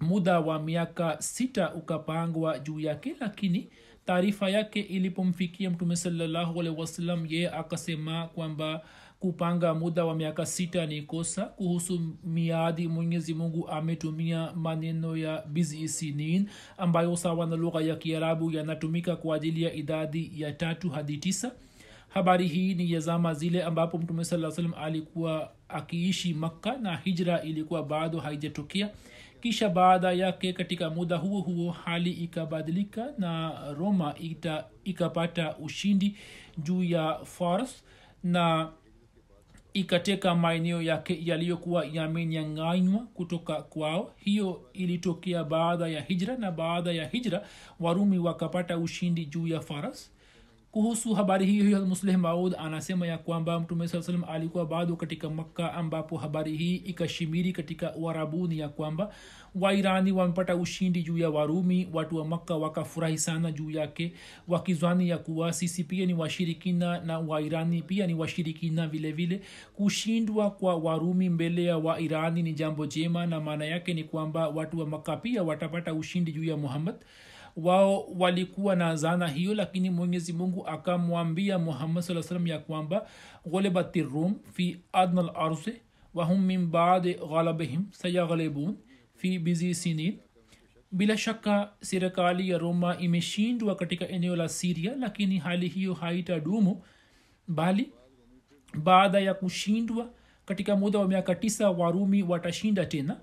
[0.01, 3.69] muda wa miaka sita ukapangwa juu yake lakini
[4.07, 8.83] taarifa yake ilipomfikia mtume salallahu alehi wasallam akasema kwamba
[9.21, 11.45] kupanga muda wa miaka sita ni kosa.
[11.45, 18.51] Kuhusu miadi mwenyezi mungu ametumia maneno ya bizi sinin ambayo sawa na lugha ya kiarabu
[18.51, 21.53] yanatumika kwa ajili ya idadi ya tatu hadi tisa.
[22.09, 27.43] Habari hii ni ya zama zile ambapo mtume saa salam alikuwa akiishi makka na hijra
[27.43, 28.91] ilikuwa bado haijatokea
[29.41, 36.17] kisha baada yake katika muda huo huo hali ikabadilika na roma ita, ikapata ushindi
[36.59, 37.85] juu ya fars
[38.25, 38.69] na
[39.75, 44.13] ikateka maeneo yake yaliyokuwa yamenyanganywa kutoka kwao.
[44.17, 47.47] Hiyo ilitokea baada ya hijra na baada ya hijra
[47.81, 50.13] warumi wakapata ushindi juu ya faras
[50.73, 55.31] kuhusu habari hiyo hiyo musleh maud anasema ya kwamba mtume saa salam alikuwa bado katika
[55.31, 59.15] makka ambapo habari hii ikashimiri katika uarabuni ya kwamba
[59.55, 61.89] wairani wamepata ushindi juu ya warumi.
[61.93, 64.13] Watu wa makka wakafurahi sana juu yake
[64.49, 69.41] wakizwani ya kuwa sisi pia ni washirikina na wairani pia ni washirikina vile vile.
[69.77, 74.79] Kushindwa kwa warumi mbele ya wairani ni jambo jema na maana yake ni kwamba watu
[74.79, 76.95] wa makka pia watapata ushindi juu ya muhammad
[77.57, 83.07] wao walikuwa na zana hiyo lakini mwenyezi mungu akamwambia muhammad saa salam ya kwamba
[83.51, 85.73] gholebati rum fi adna larzi
[86.15, 88.77] wahum min baadi ghalabihim sayaghlibun
[89.15, 90.19] fi bizi sinin.
[90.93, 96.83] Bila shaka serikali ya roma imeshindwa katika eneo la siria lakini hali hiyo haitadumu
[97.49, 97.93] bali
[98.75, 100.11] baada ya kushindwa
[100.45, 103.21] katika muda wa miaka tisa warumi watashinda tena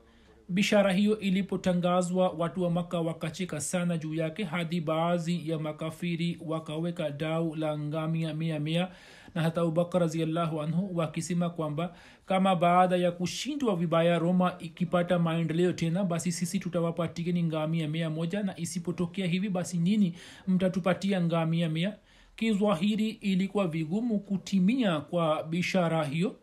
[0.49, 7.09] bishara hiyo ilipotangazwa watu wa maka wakacheka sana juu yake hadi baadhi ya makafiri wakaweka
[7.11, 8.87] dau la ngamia mia mia.
[9.35, 15.73] Na hata abubakar raziallahu anhu wakisema kwamba kama baada ya kushindwa vibaya roma ikipata maendeleo
[15.73, 18.43] tena basi sisi tutawapatieni ngamia mia moja.
[18.43, 20.13] Na isipotokea hivi basi nini
[20.47, 21.95] mtatupatia ngamia mia?
[22.35, 26.35] Kizwahiri ilikuwa vigumu kutimia kwa bishara hiyo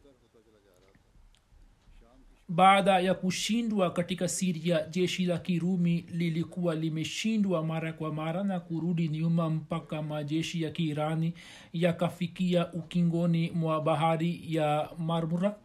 [2.54, 9.08] baada ya kushindwa katika siria jeshi la kirumi lilikuwa limeshindwa mara kwa mara na kurudi
[9.08, 11.34] nyuma mpaka majeshi ya kiirani
[11.72, 15.56] yakafikia ukingoni mwa bahari ya marmura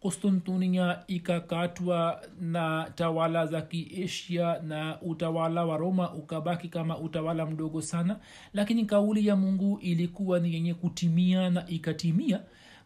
[0.00, 8.16] konstantunia ikakatwa na tawala za kiasia na utawala wa roma ukabaki kama utawala mdogo sana
[8.54, 12.40] lakini kauli ya mungu ilikuwa ni yenye kutimia na ikatimia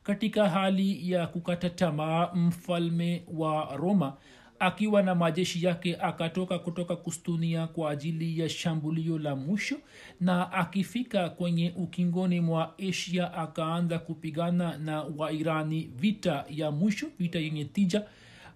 [0.06, 4.16] katika hali ya kukata tamaa mfalme wa roma
[4.58, 9.76] akiwa na majeshi yake akatoka kutoka kustunia kwa ajili ya shambulio la mwisho
[10.20, 17.64] na akifika kwenye ukingoni mwa asia akaanza kupigana na wairani vita ya mwisho vita yenye
[17.64, 18.02] tija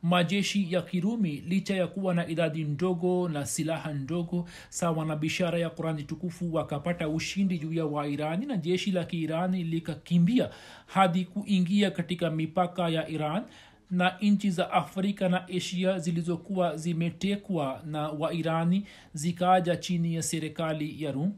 [0.02, 5.58] majeshi ya kirumi licha ya kuwa na idadi ndogo na silaha ndogo sawa na bishara
[5.58, 10.50] ya qurani tukufu wakapata ushindi juu ya wairani na jeshi la kiirani likakimbia
[10.86, 13.42] hadi kuingia katika mipaka ya iran
[13.90, 21.12] na nchi za afrika na asia zilizokuwa zimetekwa na wairani zikaja chini ya serikali ya
[21.12, 21.32] rum.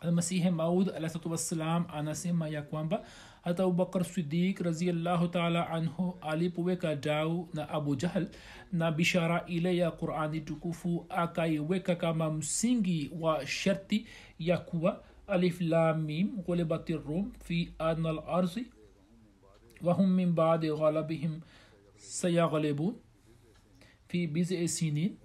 [0.00, 3.02] Almasihi maud alahsatu wassalam anasema ya kwamba
[3.46, 8.26] hata abubakar sidik raziallahu taala anhu alipoweka dau na abu jahal
[8.72, 14.06] na bishara ile ya qurani tukufu akaiweka kama msingi wa sharti
[14.38, 18.66] ya kuwa alif lamim gulibati rum fi adna larzi
[19.82, 21.40] wahum min badi ghalabihim
[21.96, 22.94] sayaghlibun
[24.08, 25.16] fi bizi sinin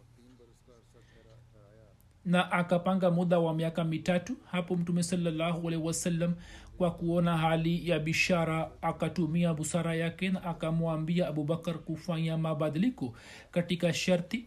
[2.25, 6.35] na akapanga muda wa miaka mitatu hapo mtume salallahu alaihi wasallam
[6.81, 13.15] kwa kuona hali ya bishara akatumia busara yake na akamwambia abubakar kufanya mabadiliko
[13.51, 14.45] katika sharti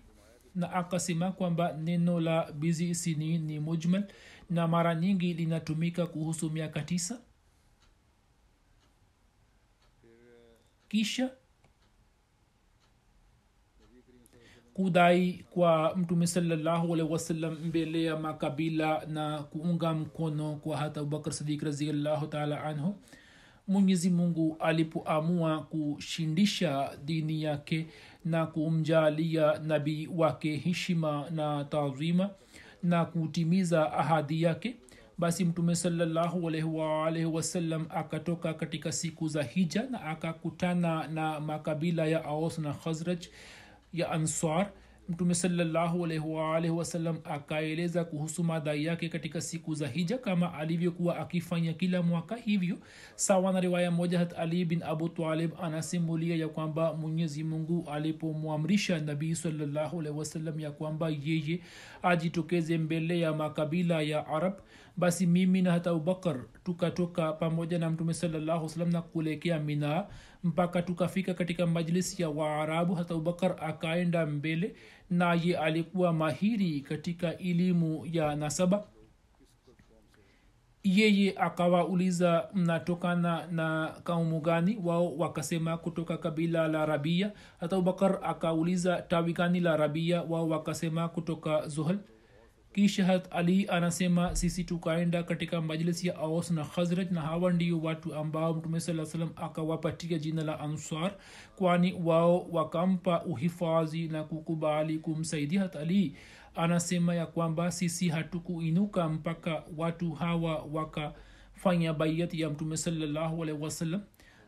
[0.55, 4.05] na akasema kwamba neno la bizi sini ni mujmal
[4.51, 7.21] na mara nyingi linatumika kuhusu miaka tisa.
[10.89, 11.31] Kisha
[14.75, 16.93] kudai kwa mtume salallahu
[17.51, 22.95] mbele ya makabila na kuunga mkono kwa hata abubakar sadik raziallahu taala anhu.
[23.69, 27.87] Mwenyezi mungu alipoamua kushindisha dini yake
[28.25, 32.31] na kumjalia nabii wake heshima na taadhima
[32.83, 34.77] na kutimiza ahadi yake
[35.19, 36.41] basi mtume salallahu
[37.25, 43.25] wasalam akatoka katika siku za hija na akakutana na makabila ya aos na khazraj
[43.95, 44.71] ya answar
[45.09, 45.35] mtume
[46.71, 52.79] wasallam akaeleza kuhusu madai yake katika siku za hija kama alivyokuwa akifanya kila mwaka hivyo.
[53.15, 58.99] Sawa na riwaya moja hat ali bin abu talib anasimulia ya kwamba mwenyezi mungu alipomwamrisha
[58.99, 60.03] nabii salallahu
[60.61, 61.61] ya kwamba yeye
[62.03, 64.55] ajitokeze mbele ya makabila ya arab
[64.97, 70.07] basi mimi na hata abubakar tukatoka pamoja na mtume salallahu salam na kuelekea minaa
[70.45, 74.77] mpaka tukafika katika majlisi ya waarabu hata abubakar akaenda mbele
[75.11, 78.85] naye alikuwa mahiri katika elimu ya nasaba.
[80.83, 84.79] Yeye akawauliza mnatokana na kaumu gani?
[84.85, 87.33] Wao wakasema kutoka kabila la rabia.
[87.61, 90.23] Hata abubakar akauliza tawi gani la rabia?
[90.23, 91.99] Wao wakasema kutoka zuhal
[92.75, 97.81] kisha hat ali anasema sisi tukaenda katika majlisi ya aus na khazraj na hawa ndio
[97.81, 101.15] watu ambao mtume saa salam akawapatia jina la ansar
[101.57, 106.17] kwani wao wakampa uhifadhi na kukubali kumsaidia hat ali.
[106.55, 114.03] Anasema ya kwamba sisi hatukuinuka mpaka watu hawa wakafanya baiat ya mtume salallahu wasalam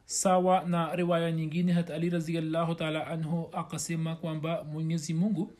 [0.04, 5.52] sawa na riwaya nyingine hat ali raziallahu taala anhu akasema kwamba mwenyezi mungu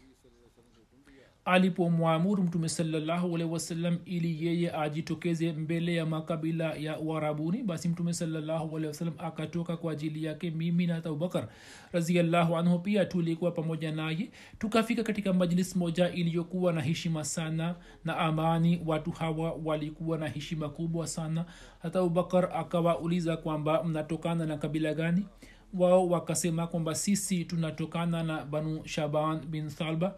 [1.47, 8.13] alipomwamuru mtume salllahu alehi wasallam ili yeye ajitokeze mbele ya makabila ya uarabuni basi mtume
[8.13, 11.49] salllahu alehi wasallam akatoka kwa ajili yake mimi na hata abubakar
[11.93, 14.31] raziallahu anhu pia tulikuwa pamoja naye.
[14.59, 17.75] Tukafika katika majlis moja iliyokuwa na heshima sana
[18.05, 21.45] na amani watu hawa walikuwa na heshima kubwa sana.
[21.83, 25.27] Hata abubakar akawauliza kwamba mnatokana na kabila gani?
[25.75, 30.15] Wao wakasema kwamba sisi tunatokana na banu shaban bin salba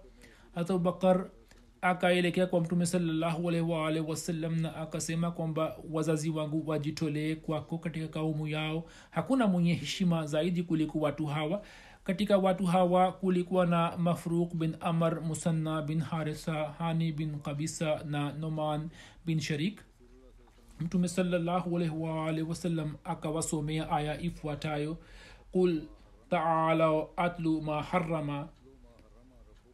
[0.58, 1.30] hata abubakar
[1.82, 8.84] akaelekea kwa mtume salllahualwalh wasallam na akasema kwamba wazazi wangu wajitolee kwako katika kaumu yao.
[9.10, 11.62] Hakuna mwenye heshima zaidi kuliko watu hawa.
[12.04, 18.32] Katika watu hawa kulikuwa na mafruk bin amar musanna bin harisa hani bin kabisa na
[18.32, 18.88] noman
[19.26, 19.80] bin sharik.
[20.80, 24.96] Mtume salallahu alaihi wasallam akawasomea aya ifuatayo.
[25.52, 25.82] Qul
[26.30, 28.48] taalau atlu ma harama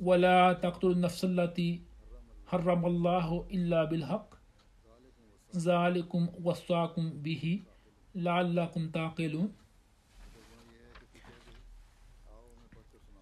[0.00, 1.82] wala taktulu nafsa llati
[2.44, 4.34] harama llahu illa bilhaq
[5.50, 7.64] zalikum wasakum bihi
[8.14, 9.50] laalakum taqilun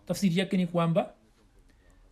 [0.06, 1.14] tafsiri yake ni kwamba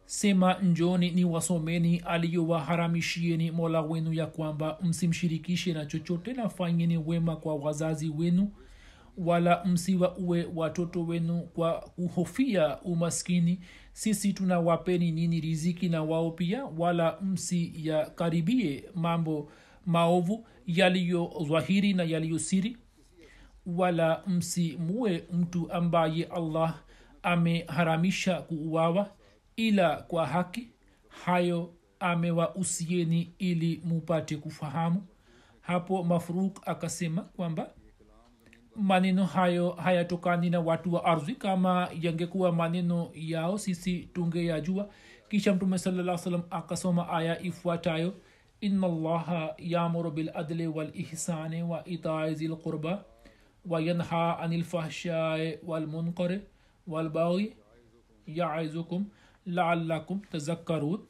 [0.07, 7.55] sema njoni ni wasomeni aliyowaharamishieni mola wenu ya kwamba msimshirikishe na chochote nafanyeni wema kwa
[7.55, 8.53] wazazi wenu
[9.17, 13.61] wala msiwa uwe watoto wenu kwa kuhofia umaskini.
[13.93, 19.51] Sisi tunawapeni nini riziki na wao pia wala msiyakaribie mambo
[19.87, 22.77] maovu yaliyo dhahiri na yaliyo siri.
[23.67, 26.83] Wala msimue mtu ambaye allah
[27.23, 29.11] ameharamisha kuuawa
[29.57, 30.69] ila kwa haki.
[31.09, 35.03] Hayo amewausieni ili mupate kufahamu.
[35.61, 37.71] Hapo mafruk akasema kwamba
[38.79, 41.35] maneno hayo hayatokani na watu wa ardhi.
[41.35, 44.89] Kama yangekuwa maneno yao sisi tungeyajua.
[45.29, 48.15] Kisha mtume salaa salam akasoma aya ifuatayo.
[48.61, 53.05] Ina llaha yamuru biladli walihsani wa itai zilqurba
[53.67, 56.41] wayanha ani lfahshai walmunkari
[56.87, 57.57] walbaghi
[58.27, 59.05] yaizukum
[59.47, 61.01] laalakum tazakkarun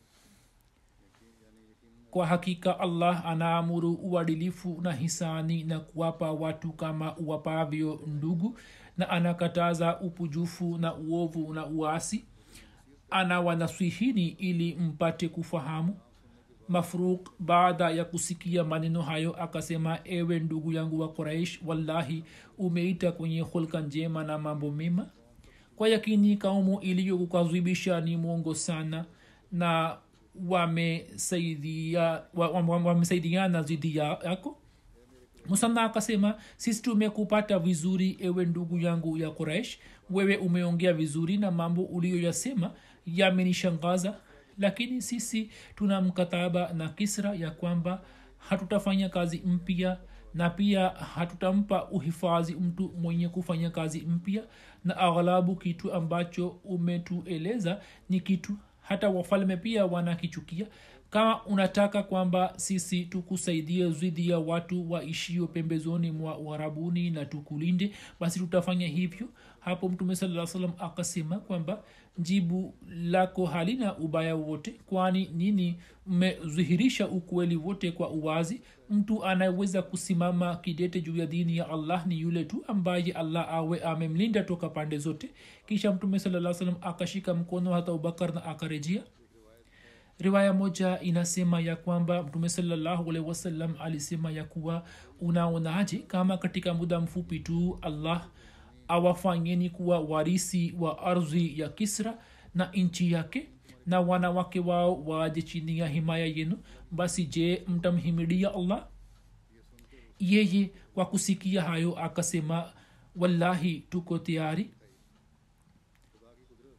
[2.16, 8.58] kwa hakika allah anaamuru uadilifu na hisani na kuwapa watu kama uwapavyo ndugu
[8.96, 12.24] na anakataza upujufu na uovu na uasi.
[13.10, 15.96] Anawanaswihini ili mpate kufahamu.
[16.68, 22.24] Mafruk baada ya kusikia maneno hayo akasema ewe ndugu yangu wa quraish wallahi
[22.58, 25.06] umeita kwenye hulka njema na mambo mema.
[25.76, 29.04] Kwa yakini kaumu iliyokukazwibisha ni mwongo sana
[29.52, 29.96] na
[30.48, 32.22] wamesaidia
[32.84, 34.58] wamesaidiana dhidi yako.
[35.48, 39.78] Musanna akasema sisi tumekupata vizuri ewe ndugu yangu ya quraish.
[40.10, 42.70] Wewe umeongea vizuri na mambo uliyoyasema
[43.06, 44.14] yamenishangaza.
[44.58, 48.02] Lakini sisi tuna mkataba na kisra ya kwamba
[48.38, 49.98] hatutafanya kazi mpya
[50.34, 54.42] na pia hatutampa uhifadhi mtu mwenye kufanya kazi mpya.
[54.84, 58.56] Na aghalabu kitu ambacho umetueleza ni kitu
[58.88, 60.66] hata wafalme pia wanakichukia
[61.10, 67.90] kama unataka kwamba sisi tukusaidie dhidi ya watu waishio pembezoni mwa uharabuni na tukulinde
[68.20, 69.28] basi tutafanya hivyo.
[69.60, 71.82] Hapo mtume saa salam akasema kwamba
[72.18, 75.76] jibu lako halina ubaya wote kwani nini?
[76.06, 78.60] Mmedhihirisha ukweli wote kwa uwazi.
[78.90, 83.80] Mtu anayeweza kusimama kidete juu ya dini ya allah ni yule tu ambaye allah awe
[83.82, 85.30] amemlinda toka pande zote.
[85.66, 89.02] Kisha mtume saa salam akashika mkono hata abubakar na akarejea
[90.18, 94.84] riwaya moja inasema ya kwamba mtume salllahualhi wasallam alisema ya kuwa
[95.20, 98.28] unaonaje kama katika muda mfupi tu allah
[98.88, 102.18] awafanyeni kuwa warisi wa ardhi ya kisra
[102.54, 103.48] na nchi yake
[103.86, 106.58] na wanawake wao waje chini ya himaya yenu?
[106.90, 108.86] Basi je mtamhimidia allah?
[110.18, 112.72] Yeye kwa kusikia hayo akasema
[113.16, 114.70] wallahi tuko tayari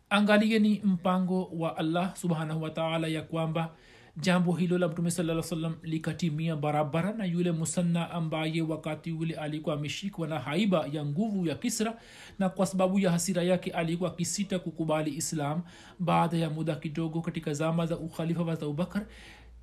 [0.09, 3.71] angalieni mpango wa allah subhanahu wataala ya kwamba
[4.17, 9.75] jambo hilo la mtume saa salam likatimia barabara na yule musanna ambaye wakati ule alikuwa
[9.75, 11.97] ameshikwa na haiba ya nguvu ya kisra
[12.39, 15.61] na kwa sababu ya hasira yake alikuwa akisita kukubali islam
[15.99, 19.05] baada ya muda kidogo katika zama za ukhalifa wa abubakar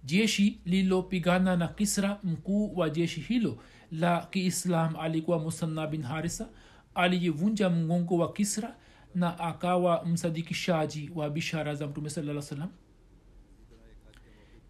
[0.05, 3.59] jeshi lililopigana na kisra mkuu wa jeshi hilo
[3.93, 6.49] la kiislam alikuwa musanna bin harisa
[6.95, 8.77] aliyevunja mgongo wa kisra
[9.15, 12.69] na akawa msadikishaji wa bishara za mtume saa salam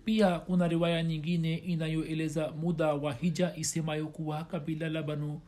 [0.04, 5.40] pia kuna riwaya nyingine inayoeleza muda wa hija isemayo kuwa kabila la banu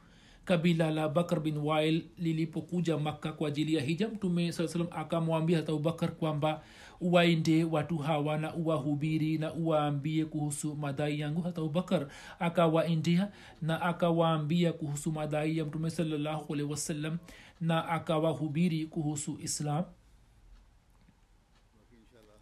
[0.45, 5.57] kabila la bakr bin wail lilipokuja makka kwa ajili ya hija mtume saa salam akamwambia
[5.57, 6.63] hata abubakar kwamba
[7.01, 11.41] uwaende watu hawa na uwahubiri na uwaambie kuhusu madai yangu.
[11.43, 12.07] Hata abubakar
[12.39, 13.29] akawaendea
[13.63, 17.17] na akawaambia kuhusu madai ya mtume salallahu alehi
[17.61, 19.85] na akawahubiri kuhusu islam.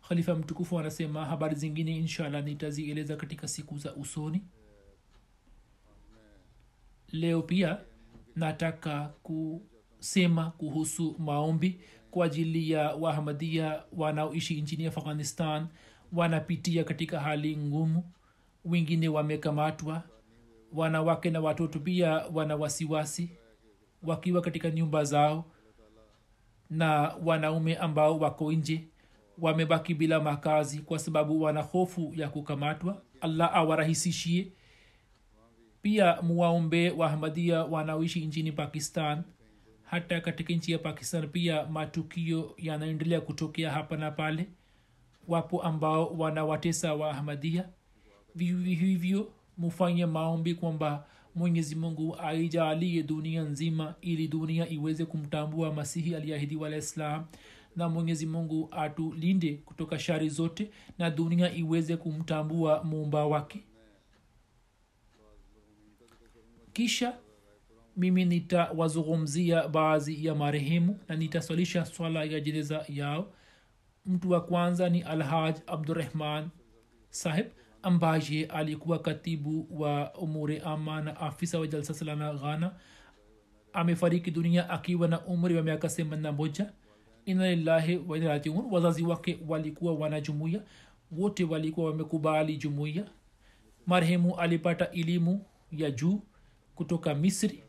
[0.08, 4.42] Khalifa mtukufu anasema habari zingine inshallah nitazieleza katika siku za usoni.
[7.12, 7.78] Leo pia
[8.36, 15.66] nataka kusema kuhusu maombi kwa ajili ya wahamadia wanaoishi nchini afghanistan.
[16.12, 18.04] Wanapitia katika hali ngumu
[18.64, 20.02] wengine wamekamatwa
[20.72, 23.30] wanawake na watoto pia wana wasiwasi
[24.06, 25.44] wakiwa katika nyumba zao
[26.70, 28.84] na wanaume ambao wako nje
[29.38, 33.02] wamebaki bila makazi kwa sababu wana hofu ya kukamatwa.
[33.20, 34.52] Allah awarahisishie.
[35.82, 39.22] Pia muwaombee wahamadia wanaoishi nchini pakistan
[39.82, 44.46] hata katika nchi ya pakistan pia matukio yanaendelea kutokea hapa na pale.
[45.28, 47.68] Wapo ambao wanawatesa wahamadia
[48.34, 56.14] vivyo hivyo mufanye maombi kwamba mwenyezi mungu aijalie dunia nzima ili dunia iweze kumtambua masihi
[56.14, 57.24] aliahidiwa alah islam
[57.76, 63.64] na mwenyezi mungu atulinde kutoka shari zote na dunia iweze kumtambua muumba wake.
[66.72, 67.18] Kisha
[67.96, 73.32] mimi nitawazungumzia baadhi ya marehemu na nitaswalisha swala ya jeneza yao.
[74.06, 76.48] Mtu wa kwanza ni alhaj abdurahman
[77.10, 77.46] sahib
[77.84, 82.74] ambaye alikuwa katibu wa umuri ama na afisa wa jalsa salana ghana
[83.72, 86.72] amefariki dunia akiwa na umri wa miaka themanina moja.
[87.24, 90.62] Ina lillahi wainarajiun wazazi wake walikuwa wanajumuia
[91.12, 93.04] wote walikuwa wamekubali jumuiya
[93.86, 96.22] marehemu alipata elimu ya juu
[96.74, 97.62] kutoka misri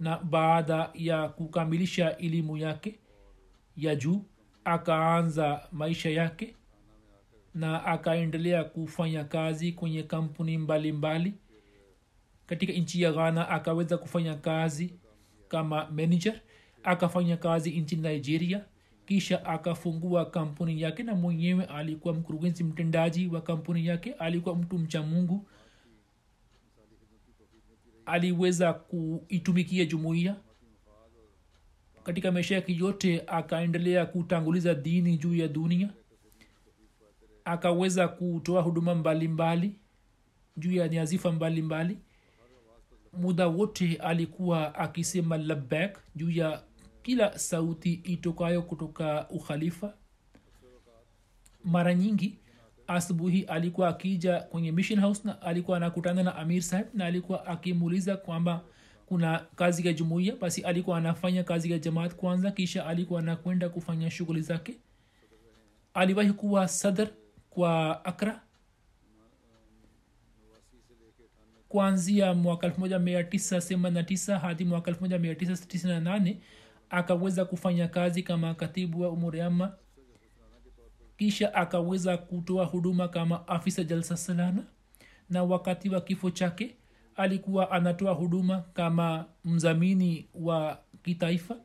[0.00, 2.98] na baada ya kukamilisha elimu yake
[3.76, 4.24] ya juu
[4.64, 6.54] akaanza maisha yake
[7.54, 11.40] na akaendelea kufanya kazi kwenye kampuni mbalimbali mbali.
[12.46, 14.94] katika nchi ya ghana akaweza kufanya kazi
[15.48, 16.40] kama manager
[16.82, 18.64] akafanya kazi nchini nigeria
[19.06, 25.02] kisha akafungua kampuni yake na mwenyewe alikuwa mkurugenzi mtendaji wa kampuni yake alikuwa mtu mcha
[25.02, 25.46] mungu
[28.06, 30.36] aliweza kuitumikia jumuiya
[32.02, 35.90] katika maisha yake yote akaendelea kutanguliza dini juu ya dunia
[37.44, 39.76] akaweza kutoa huduma mbalimbali
[40.56, 41.98] juu ya nyazifa mbalimbali.
[43.12, 46.62] Muda wote alikuwa akisema labek juu ya
[47.02, 49.94] kila sauti itokayo kutoka ukhalifa.
[51.64, 52.38] Mara nyingi
[52.86, 58.16] asubuhi alikuwa akija kwenye mission house na alikuwa anakutana na amir saheb na alikuwa akimuuliza
[58.16, 58.62] kwamba
[59.06, 64.10] kuna kazi ya jumuiya basi alikuwa anafanya kazi ya jamaat kwanza kisha alikuwa anakwenda kufanya
[64.10, 64.74] shughuli zake.
[65.94, 67.08] Aliwahi kuwa sadr
[67.54, 68.40] kwa akra
[71.68, 76.36] kuanzia mwaka 1989 hadi mwaka 1998
[76.90, 79.72] akaweza kufanya kazi kama katibu wa umuriama
[81.16, 84.64] kisha akaweza kutoa huduma kama afisa jalsa salana.
[85.30, 86.76] Na wakati wa kifo chake
[87.16, 91.56] alikuwa anatoa huduma kama mzamini wa kitaifa.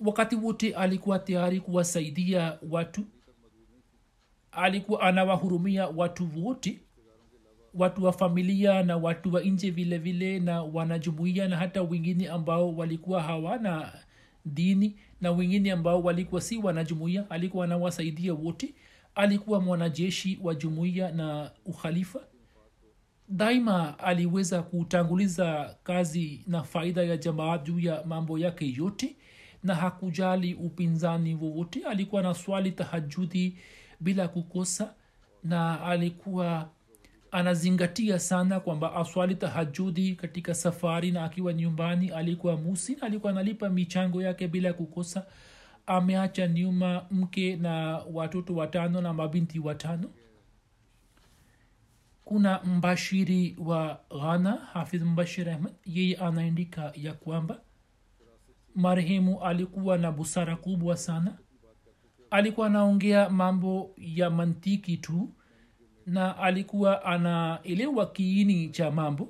[0.00, 3.04] Wakati wote alikuwa tayari kuwasaidia watu
[4.52, 6.80] alikuwa anawahurumia watu wote
[7.74, 12.76] watu wa familia na watu wa nje vile vile na wanajumuia na hata wengine ambao
[12.76, 13.92] walikuwa hawana
[14.44, 18.74] dini na wengine ambao walikuwa si wanajumuia alikuwa anawasaidia wote.
[19.14, 22.20] Alikuwa mwanajeshi wa jumuiya na ukhalifa.
[23.28, 29.16] Daima aliweza kutanguliza kazi na faida ya jamaa juu ya mambo yake yote
[29.62, 31.84] na hakujali upinzani wowote.
[31.84, 33.56] Alikuwa na swali tahajudi
[34.02, 34.94] bila kukosa
[35.44, 36.68] na alikuwa
[37.30, 44.22] anazingatia sana kwamba aswali tahajudi katika safari na akiwa nyumbani alikuwa musin alikuwa analipa michango
[44.22, 45.26] yake bila kukosa.
[45.86, 50.10] Ameacha nyuma mke na watoto watano na mabinti watano.
[52.24, 57.60] Kuna mbashiri wa ghana hafidh mbashir ahmad yeye anaandika ya kwamba
[58.74, 61.38] marehemu alikuwa na busara kubwa sana
[62.32, 65.28] alikuwa anaongea mambo ya mantiki tu
[66.06, 69.28] na alikuwa anaelewa kiini cha mambo.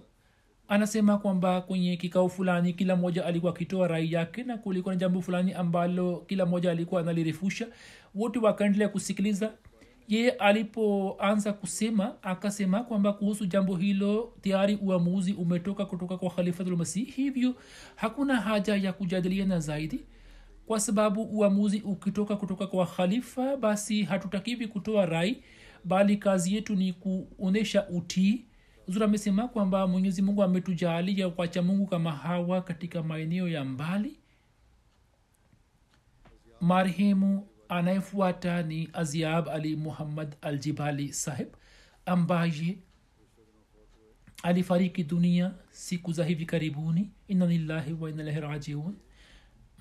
[0.68, 5.20] Anasema kwamba kwenye kikao fulani kila mmoja alikuwa akitoa rai yake na kulikuwa na jambo
[5.20, 7.66] fulani ambalo kila mmoja alikuwa analirefusha.
[8.14, 9.52] Wote wakaendelea kusikiliza.
[10.08, 17.54] Yeye alipoanza kusema akasema kwamba kuhusu jambo hilo tayari uamuzi umetoka kutoka kwa khalifatulmasih hivyo
[17.96, 20.00] hakuna haja ya kujadiliana zaidi
[20.66, 25.42] kwa sababu uamuzi ukitoka kutoka kwa khalifa basi hatutakiwi kutoa rai
[25.84, 28.44] bali kazi yetu ni kuonyesha utii.
[28.88, 34.18] Zuri amesema kwamba mwenyezi mungu ametujaalia kwacha mungu kama hawa katika maeneo ya mbali.
[36.60, 41.48] Marehemu anayefuata ni aziab ali muhammad aljibali saheb
[42.06, 42.78] ambaye
[44.42, 47.10] alifariki dunia siku za hivi karibuni.
[47.28, 48.96] Inna lillahi wa inna ilaihi rajiun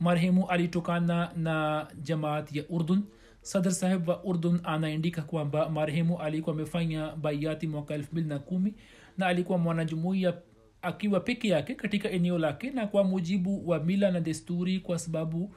[0.02, 3.04] marehemu alitokana na jamaat ya urdun.
[3.42, 8.74] Sadr saheb wa urdun anaandika kwamba marehemu alikuwa amefanya baiati mwaka elfu mbili
[9.18, 10.34] na alikuwa mwanajumuia
[10.82, 15.56] akiwa peke yake katika eneo lake na kwa mujibu wa mila na desturi kwa sababu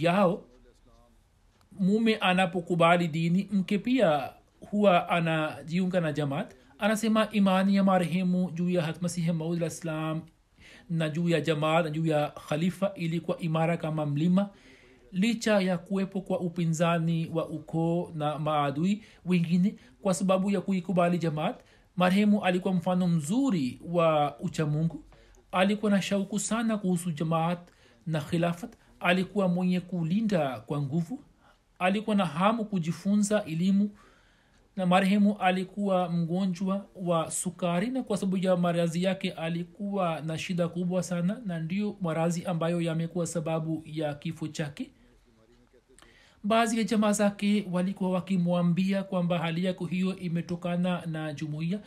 [0.00, 0.44] yao
[1.72, 4.30] mume anapokubali dini mke pia
[4.70, 6.54] huwa anajiunga na jamaat.
[6.78, 10.22] Anasema imani ya marehemu juu ya hatmasihi maud alah ssalam
[10.90, 14.48] na juu ya jamaat na juu ya khalifa ilikuwa imara kama mlima.
[15.12, 21.60] Licha ya kuwepo kwa upinzani wa ukoo na maadui wengine kwa sababu ya kuikubali jamaat
[21.96, 25.04] marehemu alikuwa mfano mzuri wa uchamungu.
[25.52, 27.58] Alikuwa na shauku sana kuhusu jamaat
[28.06, 28.72] na khilafat.
[29.00, 31.20] Alikuwa mwenye kulinda kwa nguvu.
[31.78, 33.90] Alikuwa na hamu kujifunza elimu
[34.76, 40.68] na marehemu alikuwa mgonjwa wa sukari na kwa sababu ya marazi yake alikuwa na shida
[40.68, 44.90] kubwa sana na ndio marazi ambayo yamekuwa sababu ya kifo chake.
[46.44, 51.80] Baadhi ya jamaa zake walikuwa wakimwambia kwamba hali yako hiyo imetokana na jumuiya.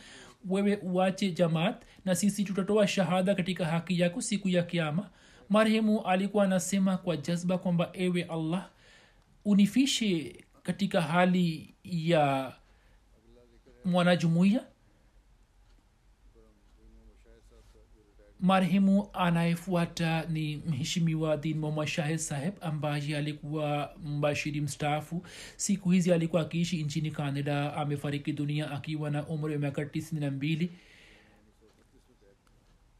[0.48, 5.10] Wewe uache jamaat na sisi tutatoa shahada katika haki yako siku ya kiama
[5.48, 8.70] marehemu alikuwa anasema kwa jazba kwamba ewe allah
[9.44, 12.52] unifishe katika hali ya
[13.88, 14.64] mwanajumuiya
[18.40, 25.22] marehemu anayefuata ni mheshimiwa din moma shahid saheb ambaye alikuwa mbashiri mstaafu.
[25.56, 30.30] Siku hizi alikuwa akiishi nchini canada amefariki dunia akiwa na umri wa miaka tisini na
[30.30, 30.70] mbili.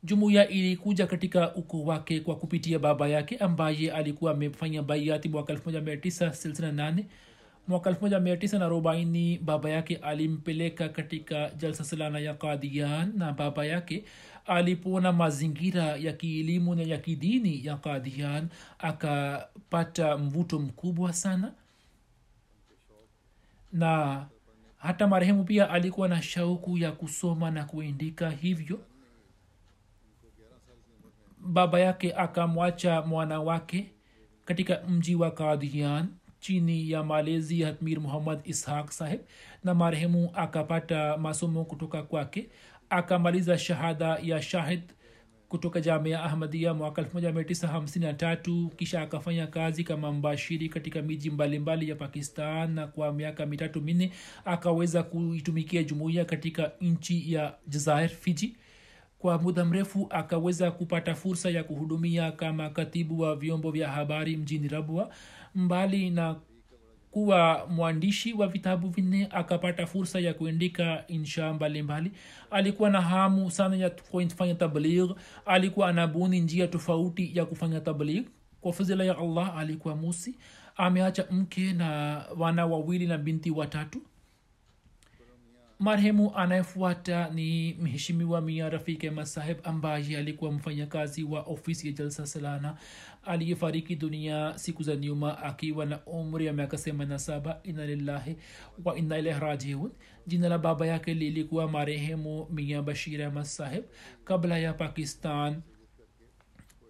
[0.02, 7.04] Jumuiya ilikuja katika ukoo wake kwa kupitia baba yake ambaye alikuwa amefanya baiati mwaka 1968
[7.68, 14.04] mwaka 1940 baba yake alimpeleka katika jalsa salana ya kadian na baba yake
[14.46, 18.48] alipoona mazingira ya kielimu na ya kidini ya kadian
[18.78, 21.52] akapata mvuto mkubwa sana.
[23.72, 24.26] Na
[24.78, 28.80] hata marehemu pia alikuwa na shauku ya kusoma na kuindika hivyo.
[31.40, 33.90] Baba yake akamwacha mwana wake
[34.44, 36.08] katika mji wa kadian
[36.40, 39.20] chini ya malezi ya mir muhammad ishaq saheb
[39.64, 42.48] na marehemu akapata masomo kutoka kwake
[42.90, 44.82] akamaliza shahada ya shahid
[45.48, 52.72] kutoka jamia ahmadia mwaka 1953 kisha akafanya kazi kama mbashiri katika miji mbalimbali ya pakistan
[52.74, 54.12] na kwa miaka mitatu minne
[54.44, 58.56] akaweza kuitumikia jumuiya katika nchi ya jazair fiji
[59.18, 64.68] kwa muda mrefu akaweza kupata fursa ya kuhudumia kama katibu wa vyombo vya habari mjini
[64.68, 65.10] rabwa
[65.54, 66.36] mbali na
[67.10, 72.12] kuwa mwandishi wa vitabu vinne akapata fursa ya kuandika insha mbalimbali.
[72.50, 75.10] Alikuwa na hamu sana ya kufanya tabligh.
[75.46, 78.26] Alikuwa anabuni njia tofauti ya kufanya tabligh.
[78.60, 80.38] Kwa fadhila ya allah alikuwa musi.
[80.76, 84.02] Ameacha mke na wana wawili na binti watatu
[85.78, 92.76] marehemu anayefuata ni mheshimiwa mia rafiki masaheb ambaye alikuwa mfanyakazi wa ofisi ya jalsa salana
[93.24, 98.36] aliyefariki dunia siku za nyuma akiwa na umri ya miaka 87 ina lillahi
[98.84, 99.90] wa ina ilahi rajiun.
[100.26, 103.84] Jina la baba yake lilikuwa marehemu mia bashir ahmad saheb
[104.24, 105.62] kabla ya pakistan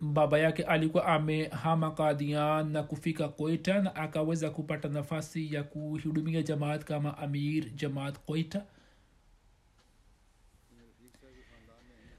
[0.01, 6.85] baba yake alikuwa amehama kadian na kufika koita na akaweza kupata nafasi ya kuhudumia jamaat
[6.85, 8.65] kama amir jamaat koita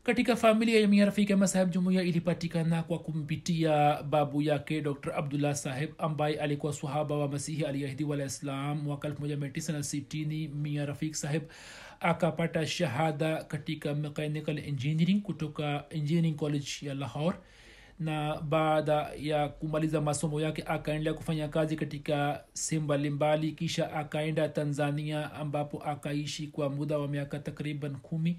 [0.10, 5.90] katika familia ya mia rafiki ama jumuiya ilipatikana kwa kumpitia babu yake dr abdullah saheb
[5.98, 11.44] ambaye alikuwa swahaba wa masihi aliahidi islam mwaka 1960 mia rafik saheb
[12.00, 17.38] akapata shahada katika mechanical engineering kutoka engineering college ya lahore
[18.00, 25.34] na baada ya kumaliza masomo yake akaendelea kufanya kazi katika sehemu mbalimbali kisha akaenda tanzania
[25.34, 28.38] ambapo akaishi kwa muda wa miaka takriban kumi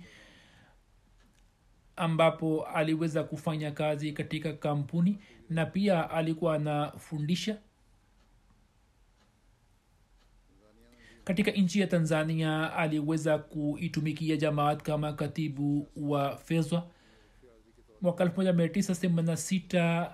[2.01, 5.19] ambapo aliweza kufanya kazi katika kampuni
[5.51, 7.59] na pia alikuwa anafundisha
[11.25, 12.73] katika nchi ya tanzania.
[12.77, 16.91] Aliweza kuitumikia jamaat kama katibu wa fezwa.
[18.01, 20.13] Mwaka 1986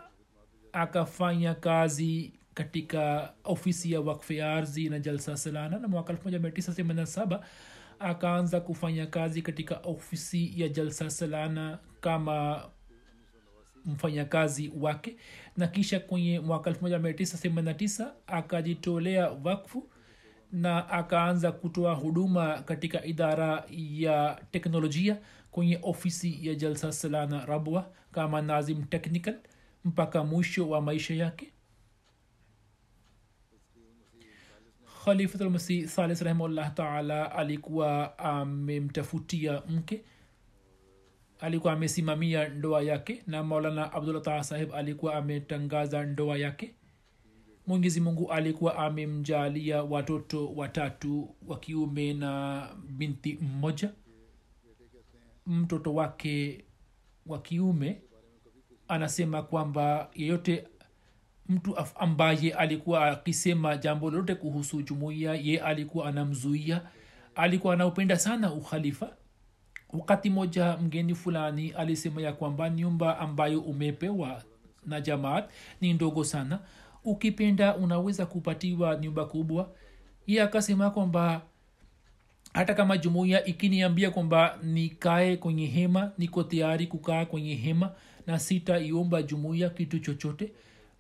[0.73, 7.41] akafanya kazi katika ofisi ya wakfe ardhi na jalsa salana na mwaka 1987
[7.99, 12.63] akaanza kufanya kazi katika ofisi ya jalsa salana kama
[13.85, 15.17] mfanyakazi wake.
[15.57, 19.89] Na kisha kwenye mwaka 1989 akajitolea wakfu
[20.53, 25.19] na akaanza kutoa huduma katika idara ya teknolojia
[25.51, 29.35] kwenye ofisi ya jalsa salana rabwa kama nazim technical
[29.85, 31.53] mpaka mwisho wa maisha yake
[35.07, 40.05] khalifatulmasih salis rahimahullah taala alikuwa amemtafutia mke
[41.41, 46.75] alikuwa amesimamia ndoa yake na maulana abdullah taha sahib alikuwa ametangaza ndoa yake.
[47.67, 53.93] Mwenyezi mungu alikuwa amemjalia watoto watatu wa kiume na binti mmoja.
[55.47, 56.65] Mtoto wake
[57.27, 58.03] wa kiume
[58.89, 60.67] anasema kwamba yeyote
[61.49, 66.83] mtu ambaye alikuwa akisema jambo lolote kuhusu jumuiya ye alikuwa anamzuia.
[67.35, 69.17] Alikuwa anaupenda sana ukhalifa.
[69.93, 74.43] Wakati moja mgeni fulani alisema ya kwamba nyumba ambayo umepewa
[74.87, 76.59] na jamaat ni ndogo sana.
[77.05, 79.71] Ukipenda unaweza kupatiwa nyumba kubwa.
[80.27, 81.43] Ye akasema kwamba
[82.55, 87.93] hata kama jumuiya ikiniambia kwamba nikae kwenye hema niko tayari kukaa kwenye hema
[88.27, 90.53] na sitaiomba jumuiya kitu chochote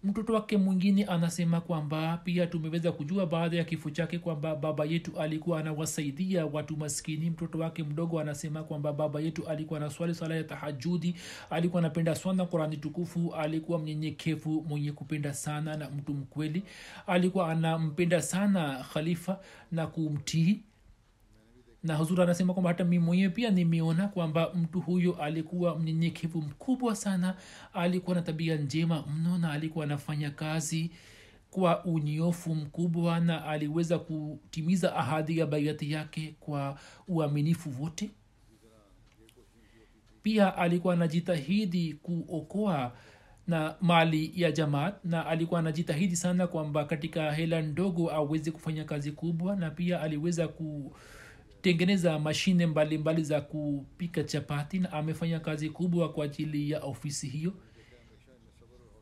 [0.06, 5.20] mtoto wake mwingine anasema kwamba pia tumeweza kujua baada ya kifo chake kwamba baba yetu
[5.20, 7.30] alikuwa anawasaidia watu maskini.
[7.30, 11.14] Mtoto wake mdogo anasema kwamba baba yetu alikuwa na swali sala ya tahajudi
[11.50, 16.62] alikuwa anapenda sana qurani tukufu alikuwa mnyenyekevu mwenye kupenda sana na mtu mkweli.
[17.06, 19.38] Alikuwa anampenda sana khalifa
[19.72, 20.60] na kumtii
[21.82, 26.96] na huzuri anasema kwamba hata mi mwenyewe pia nimeona kwamba mtu huyo alikuwa mnyenyekevu mkubwa
[26.96, 27.34] sana
[27.74, 30.90] alikuwa na tabia njema mno na alikuwa anafanya kazi
[31.50, 38.10] kwa unyofu mkubwa na aliweza kutimiza ahadi ya baiati yake kwa uaminifu wote.
[40.22, 42.92] Pia alikuwa anajitahidi kuokoa
[43.46, 49.12] na mali ya jamaat na alikuwa anajitahidi sana kwamba katika hela ndogo aweze kufanya kazi
[49.12, 50.96] kubwa na pia aliweza ku
[51.66, 57.28] tengeneza mashine mbalimbali mbali za kupika chapati na amefanya kazi kubwa kwa ajili ya ofisi
[57.28, 57.52] hiyo.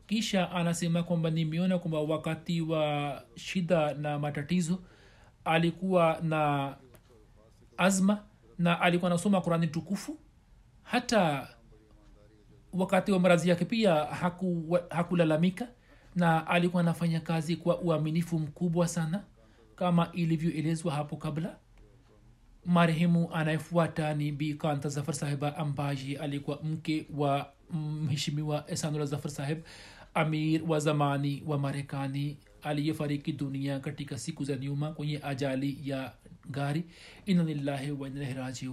[0.07, 4.79] Kisha anasema kwamba nimeona kwamba wakati wa shida na matatizo
[5.43, 6.73] alikuwa na
[7.77, 8.23] azma
[8.57, 10.19] na alikuwa anasoma kurani tukufu.
[10.83, 11.47] Hata
[12.73, 15.67] wakati wa marazi yake pia haku, hakulalamika
[16.15, 19.23] na alikuwa anafanya kazi kwa uaminifu mkubwa sana
[19.75, 21.57] kama ilivyoelezwa hapo kabla
[22.65, 29.57] marehemu anayefuata ni bi kanta zafar sahiba ambaye alikuwa mke wa mheshimiwa esanula zafar sahib
[30.13, 36.13] amir wa zamani wa marekani aliyefariki dunia katika siku za nyuma kwenye ajali ya
[36.49, 36.83] gari.
[37.25, 38.69] Inanillahi wainalaihi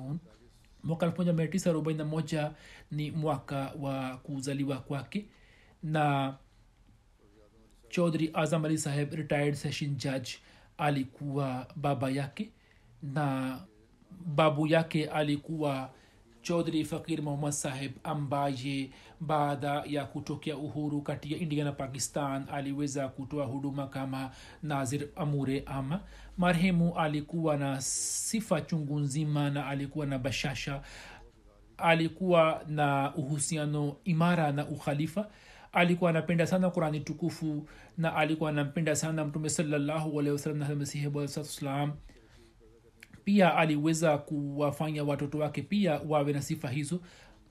[0.84, 2.52] mwaka elfu moja mia tisa arobaini na moja
[2.90, 5.26] ni mwaka wa kuzaliwa kwake.
[5.82, 6.34] Na
[7.88, 10.30] chaudhri azam ali saheb retired session judge
[10.78, 12.50] alikuwa baba yake.
[13.02, 13.58] Na
[14.26, 15.90] babu yake alikuwa
[16.42, 23.08] chaudhri fakir muhammad saheb ambaye baada ya kutokea uhuru kati ya india na pakistan aliweza
[23.08, 24.30] kutoa huduma kama
[24.62, 26.00] nazir amure ama.
[26.38, 30.82] Marehemu alikuwa na sifa chungu nzima na alikuwa na bashasha.
[31.78, 35.28] Alikuwa na uhusiano imara na ukhalifa.
[35.72, 37.68] Alikuwa anapenda sana qurani tukufu
[37.98, 41.92] na alikuwa anampenda sana mtume salallahu na masihi wasalam
[43.24, 47.00] pia aliweza kuwafanya watoto wake pia wawe na sifa hizo.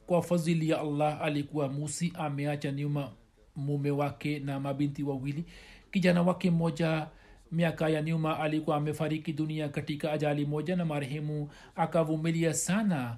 [0.07, 3.11] Kwa fadhili ya allah alikuwa musi ameacha nyuma
[3.55, 5.45] mume wake na mabinti wawili.
[5.91, 7.07] Kijana wake mmoja
[7.51, 13.17] miaka ya nyuma alikuwa amefariki dunia katika ajali moja na marehemu akavumilia sana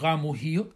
[0.00, 0.72] ghamu hiyo.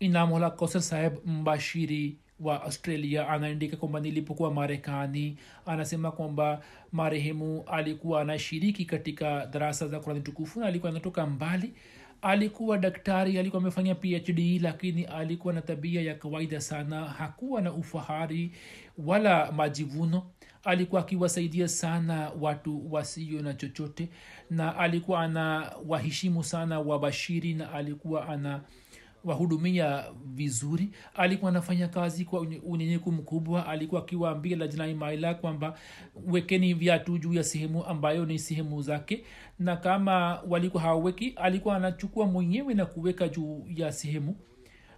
[0.00, 5.36] Inamola kausar saheb mbashiri wa australia anaandika kwamba nilipokuwa marekani
[5.66, 11.74] anasema kwamba marehemu alikuwa anashiriki katika darasa za kurani tukufu na alikuwa anatoka mbali.
[12.22, 17.04] Alikuwa daktari alikuwa amefanya phd lakini alikuwa na tabia ya kawaida sana.
[17.04, 18.52] Hakuwa na ufahari
[18.98, 20.22] wala majivuno.
[20.64, 24.08] Alikuwa akiwasaidia sana watu wasio na chochote
[24.50, 28.60] na alikuwa ana waheshimu sana wabashiri na alikuwa ana
[29.24, 30.90] wahudumia vizuri.
[31.14, 33.66] Alikuwa anafanya kazi kwa unyenyeku mkubwa.
[33.66, 35.78] Alikuwa akiwaambia lajnai maila kwamba
[36.26, 39.24] wekeni viatu juu ya sehemu ambayo ni sehemu zake.
[39.58, 44.36] Na kama walikuwa hawaweki alikuwa anachukua mwenyewe na kuweka juu ya sehemu.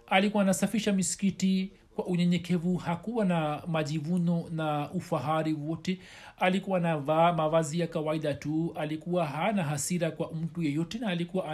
[0.07, 2.75] Alikuwa anasafisha misikiti kwa unyenyekevu.
[2.77, 5.99] Hakuwa na majivuno na ufahari wote.
[6.37, 8.73] Alikuwa anavaa mavazi ya kawaida tu.
[8.75, 11.45] Alikuwa hana hasira kwa mtu yeyote na alikuwa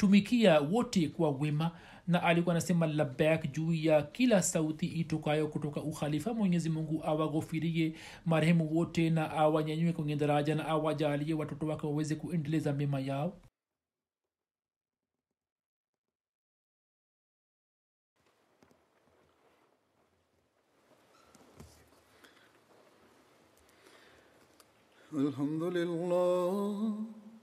[0.00, 1.70] anawatumikia wote kwa wema
[2.06, 7.94] na alikuwa anasema labak juu ya kila sauti itokayo kutoka ukhalifa mwenyezi mungu awaghofirie
[8.26, 13.40] marehemu wote na awanyanyue kwenye daraja na awajalie watoto wake waweze kuendeleza mema yao
[25.12, 27.09] الحمد لله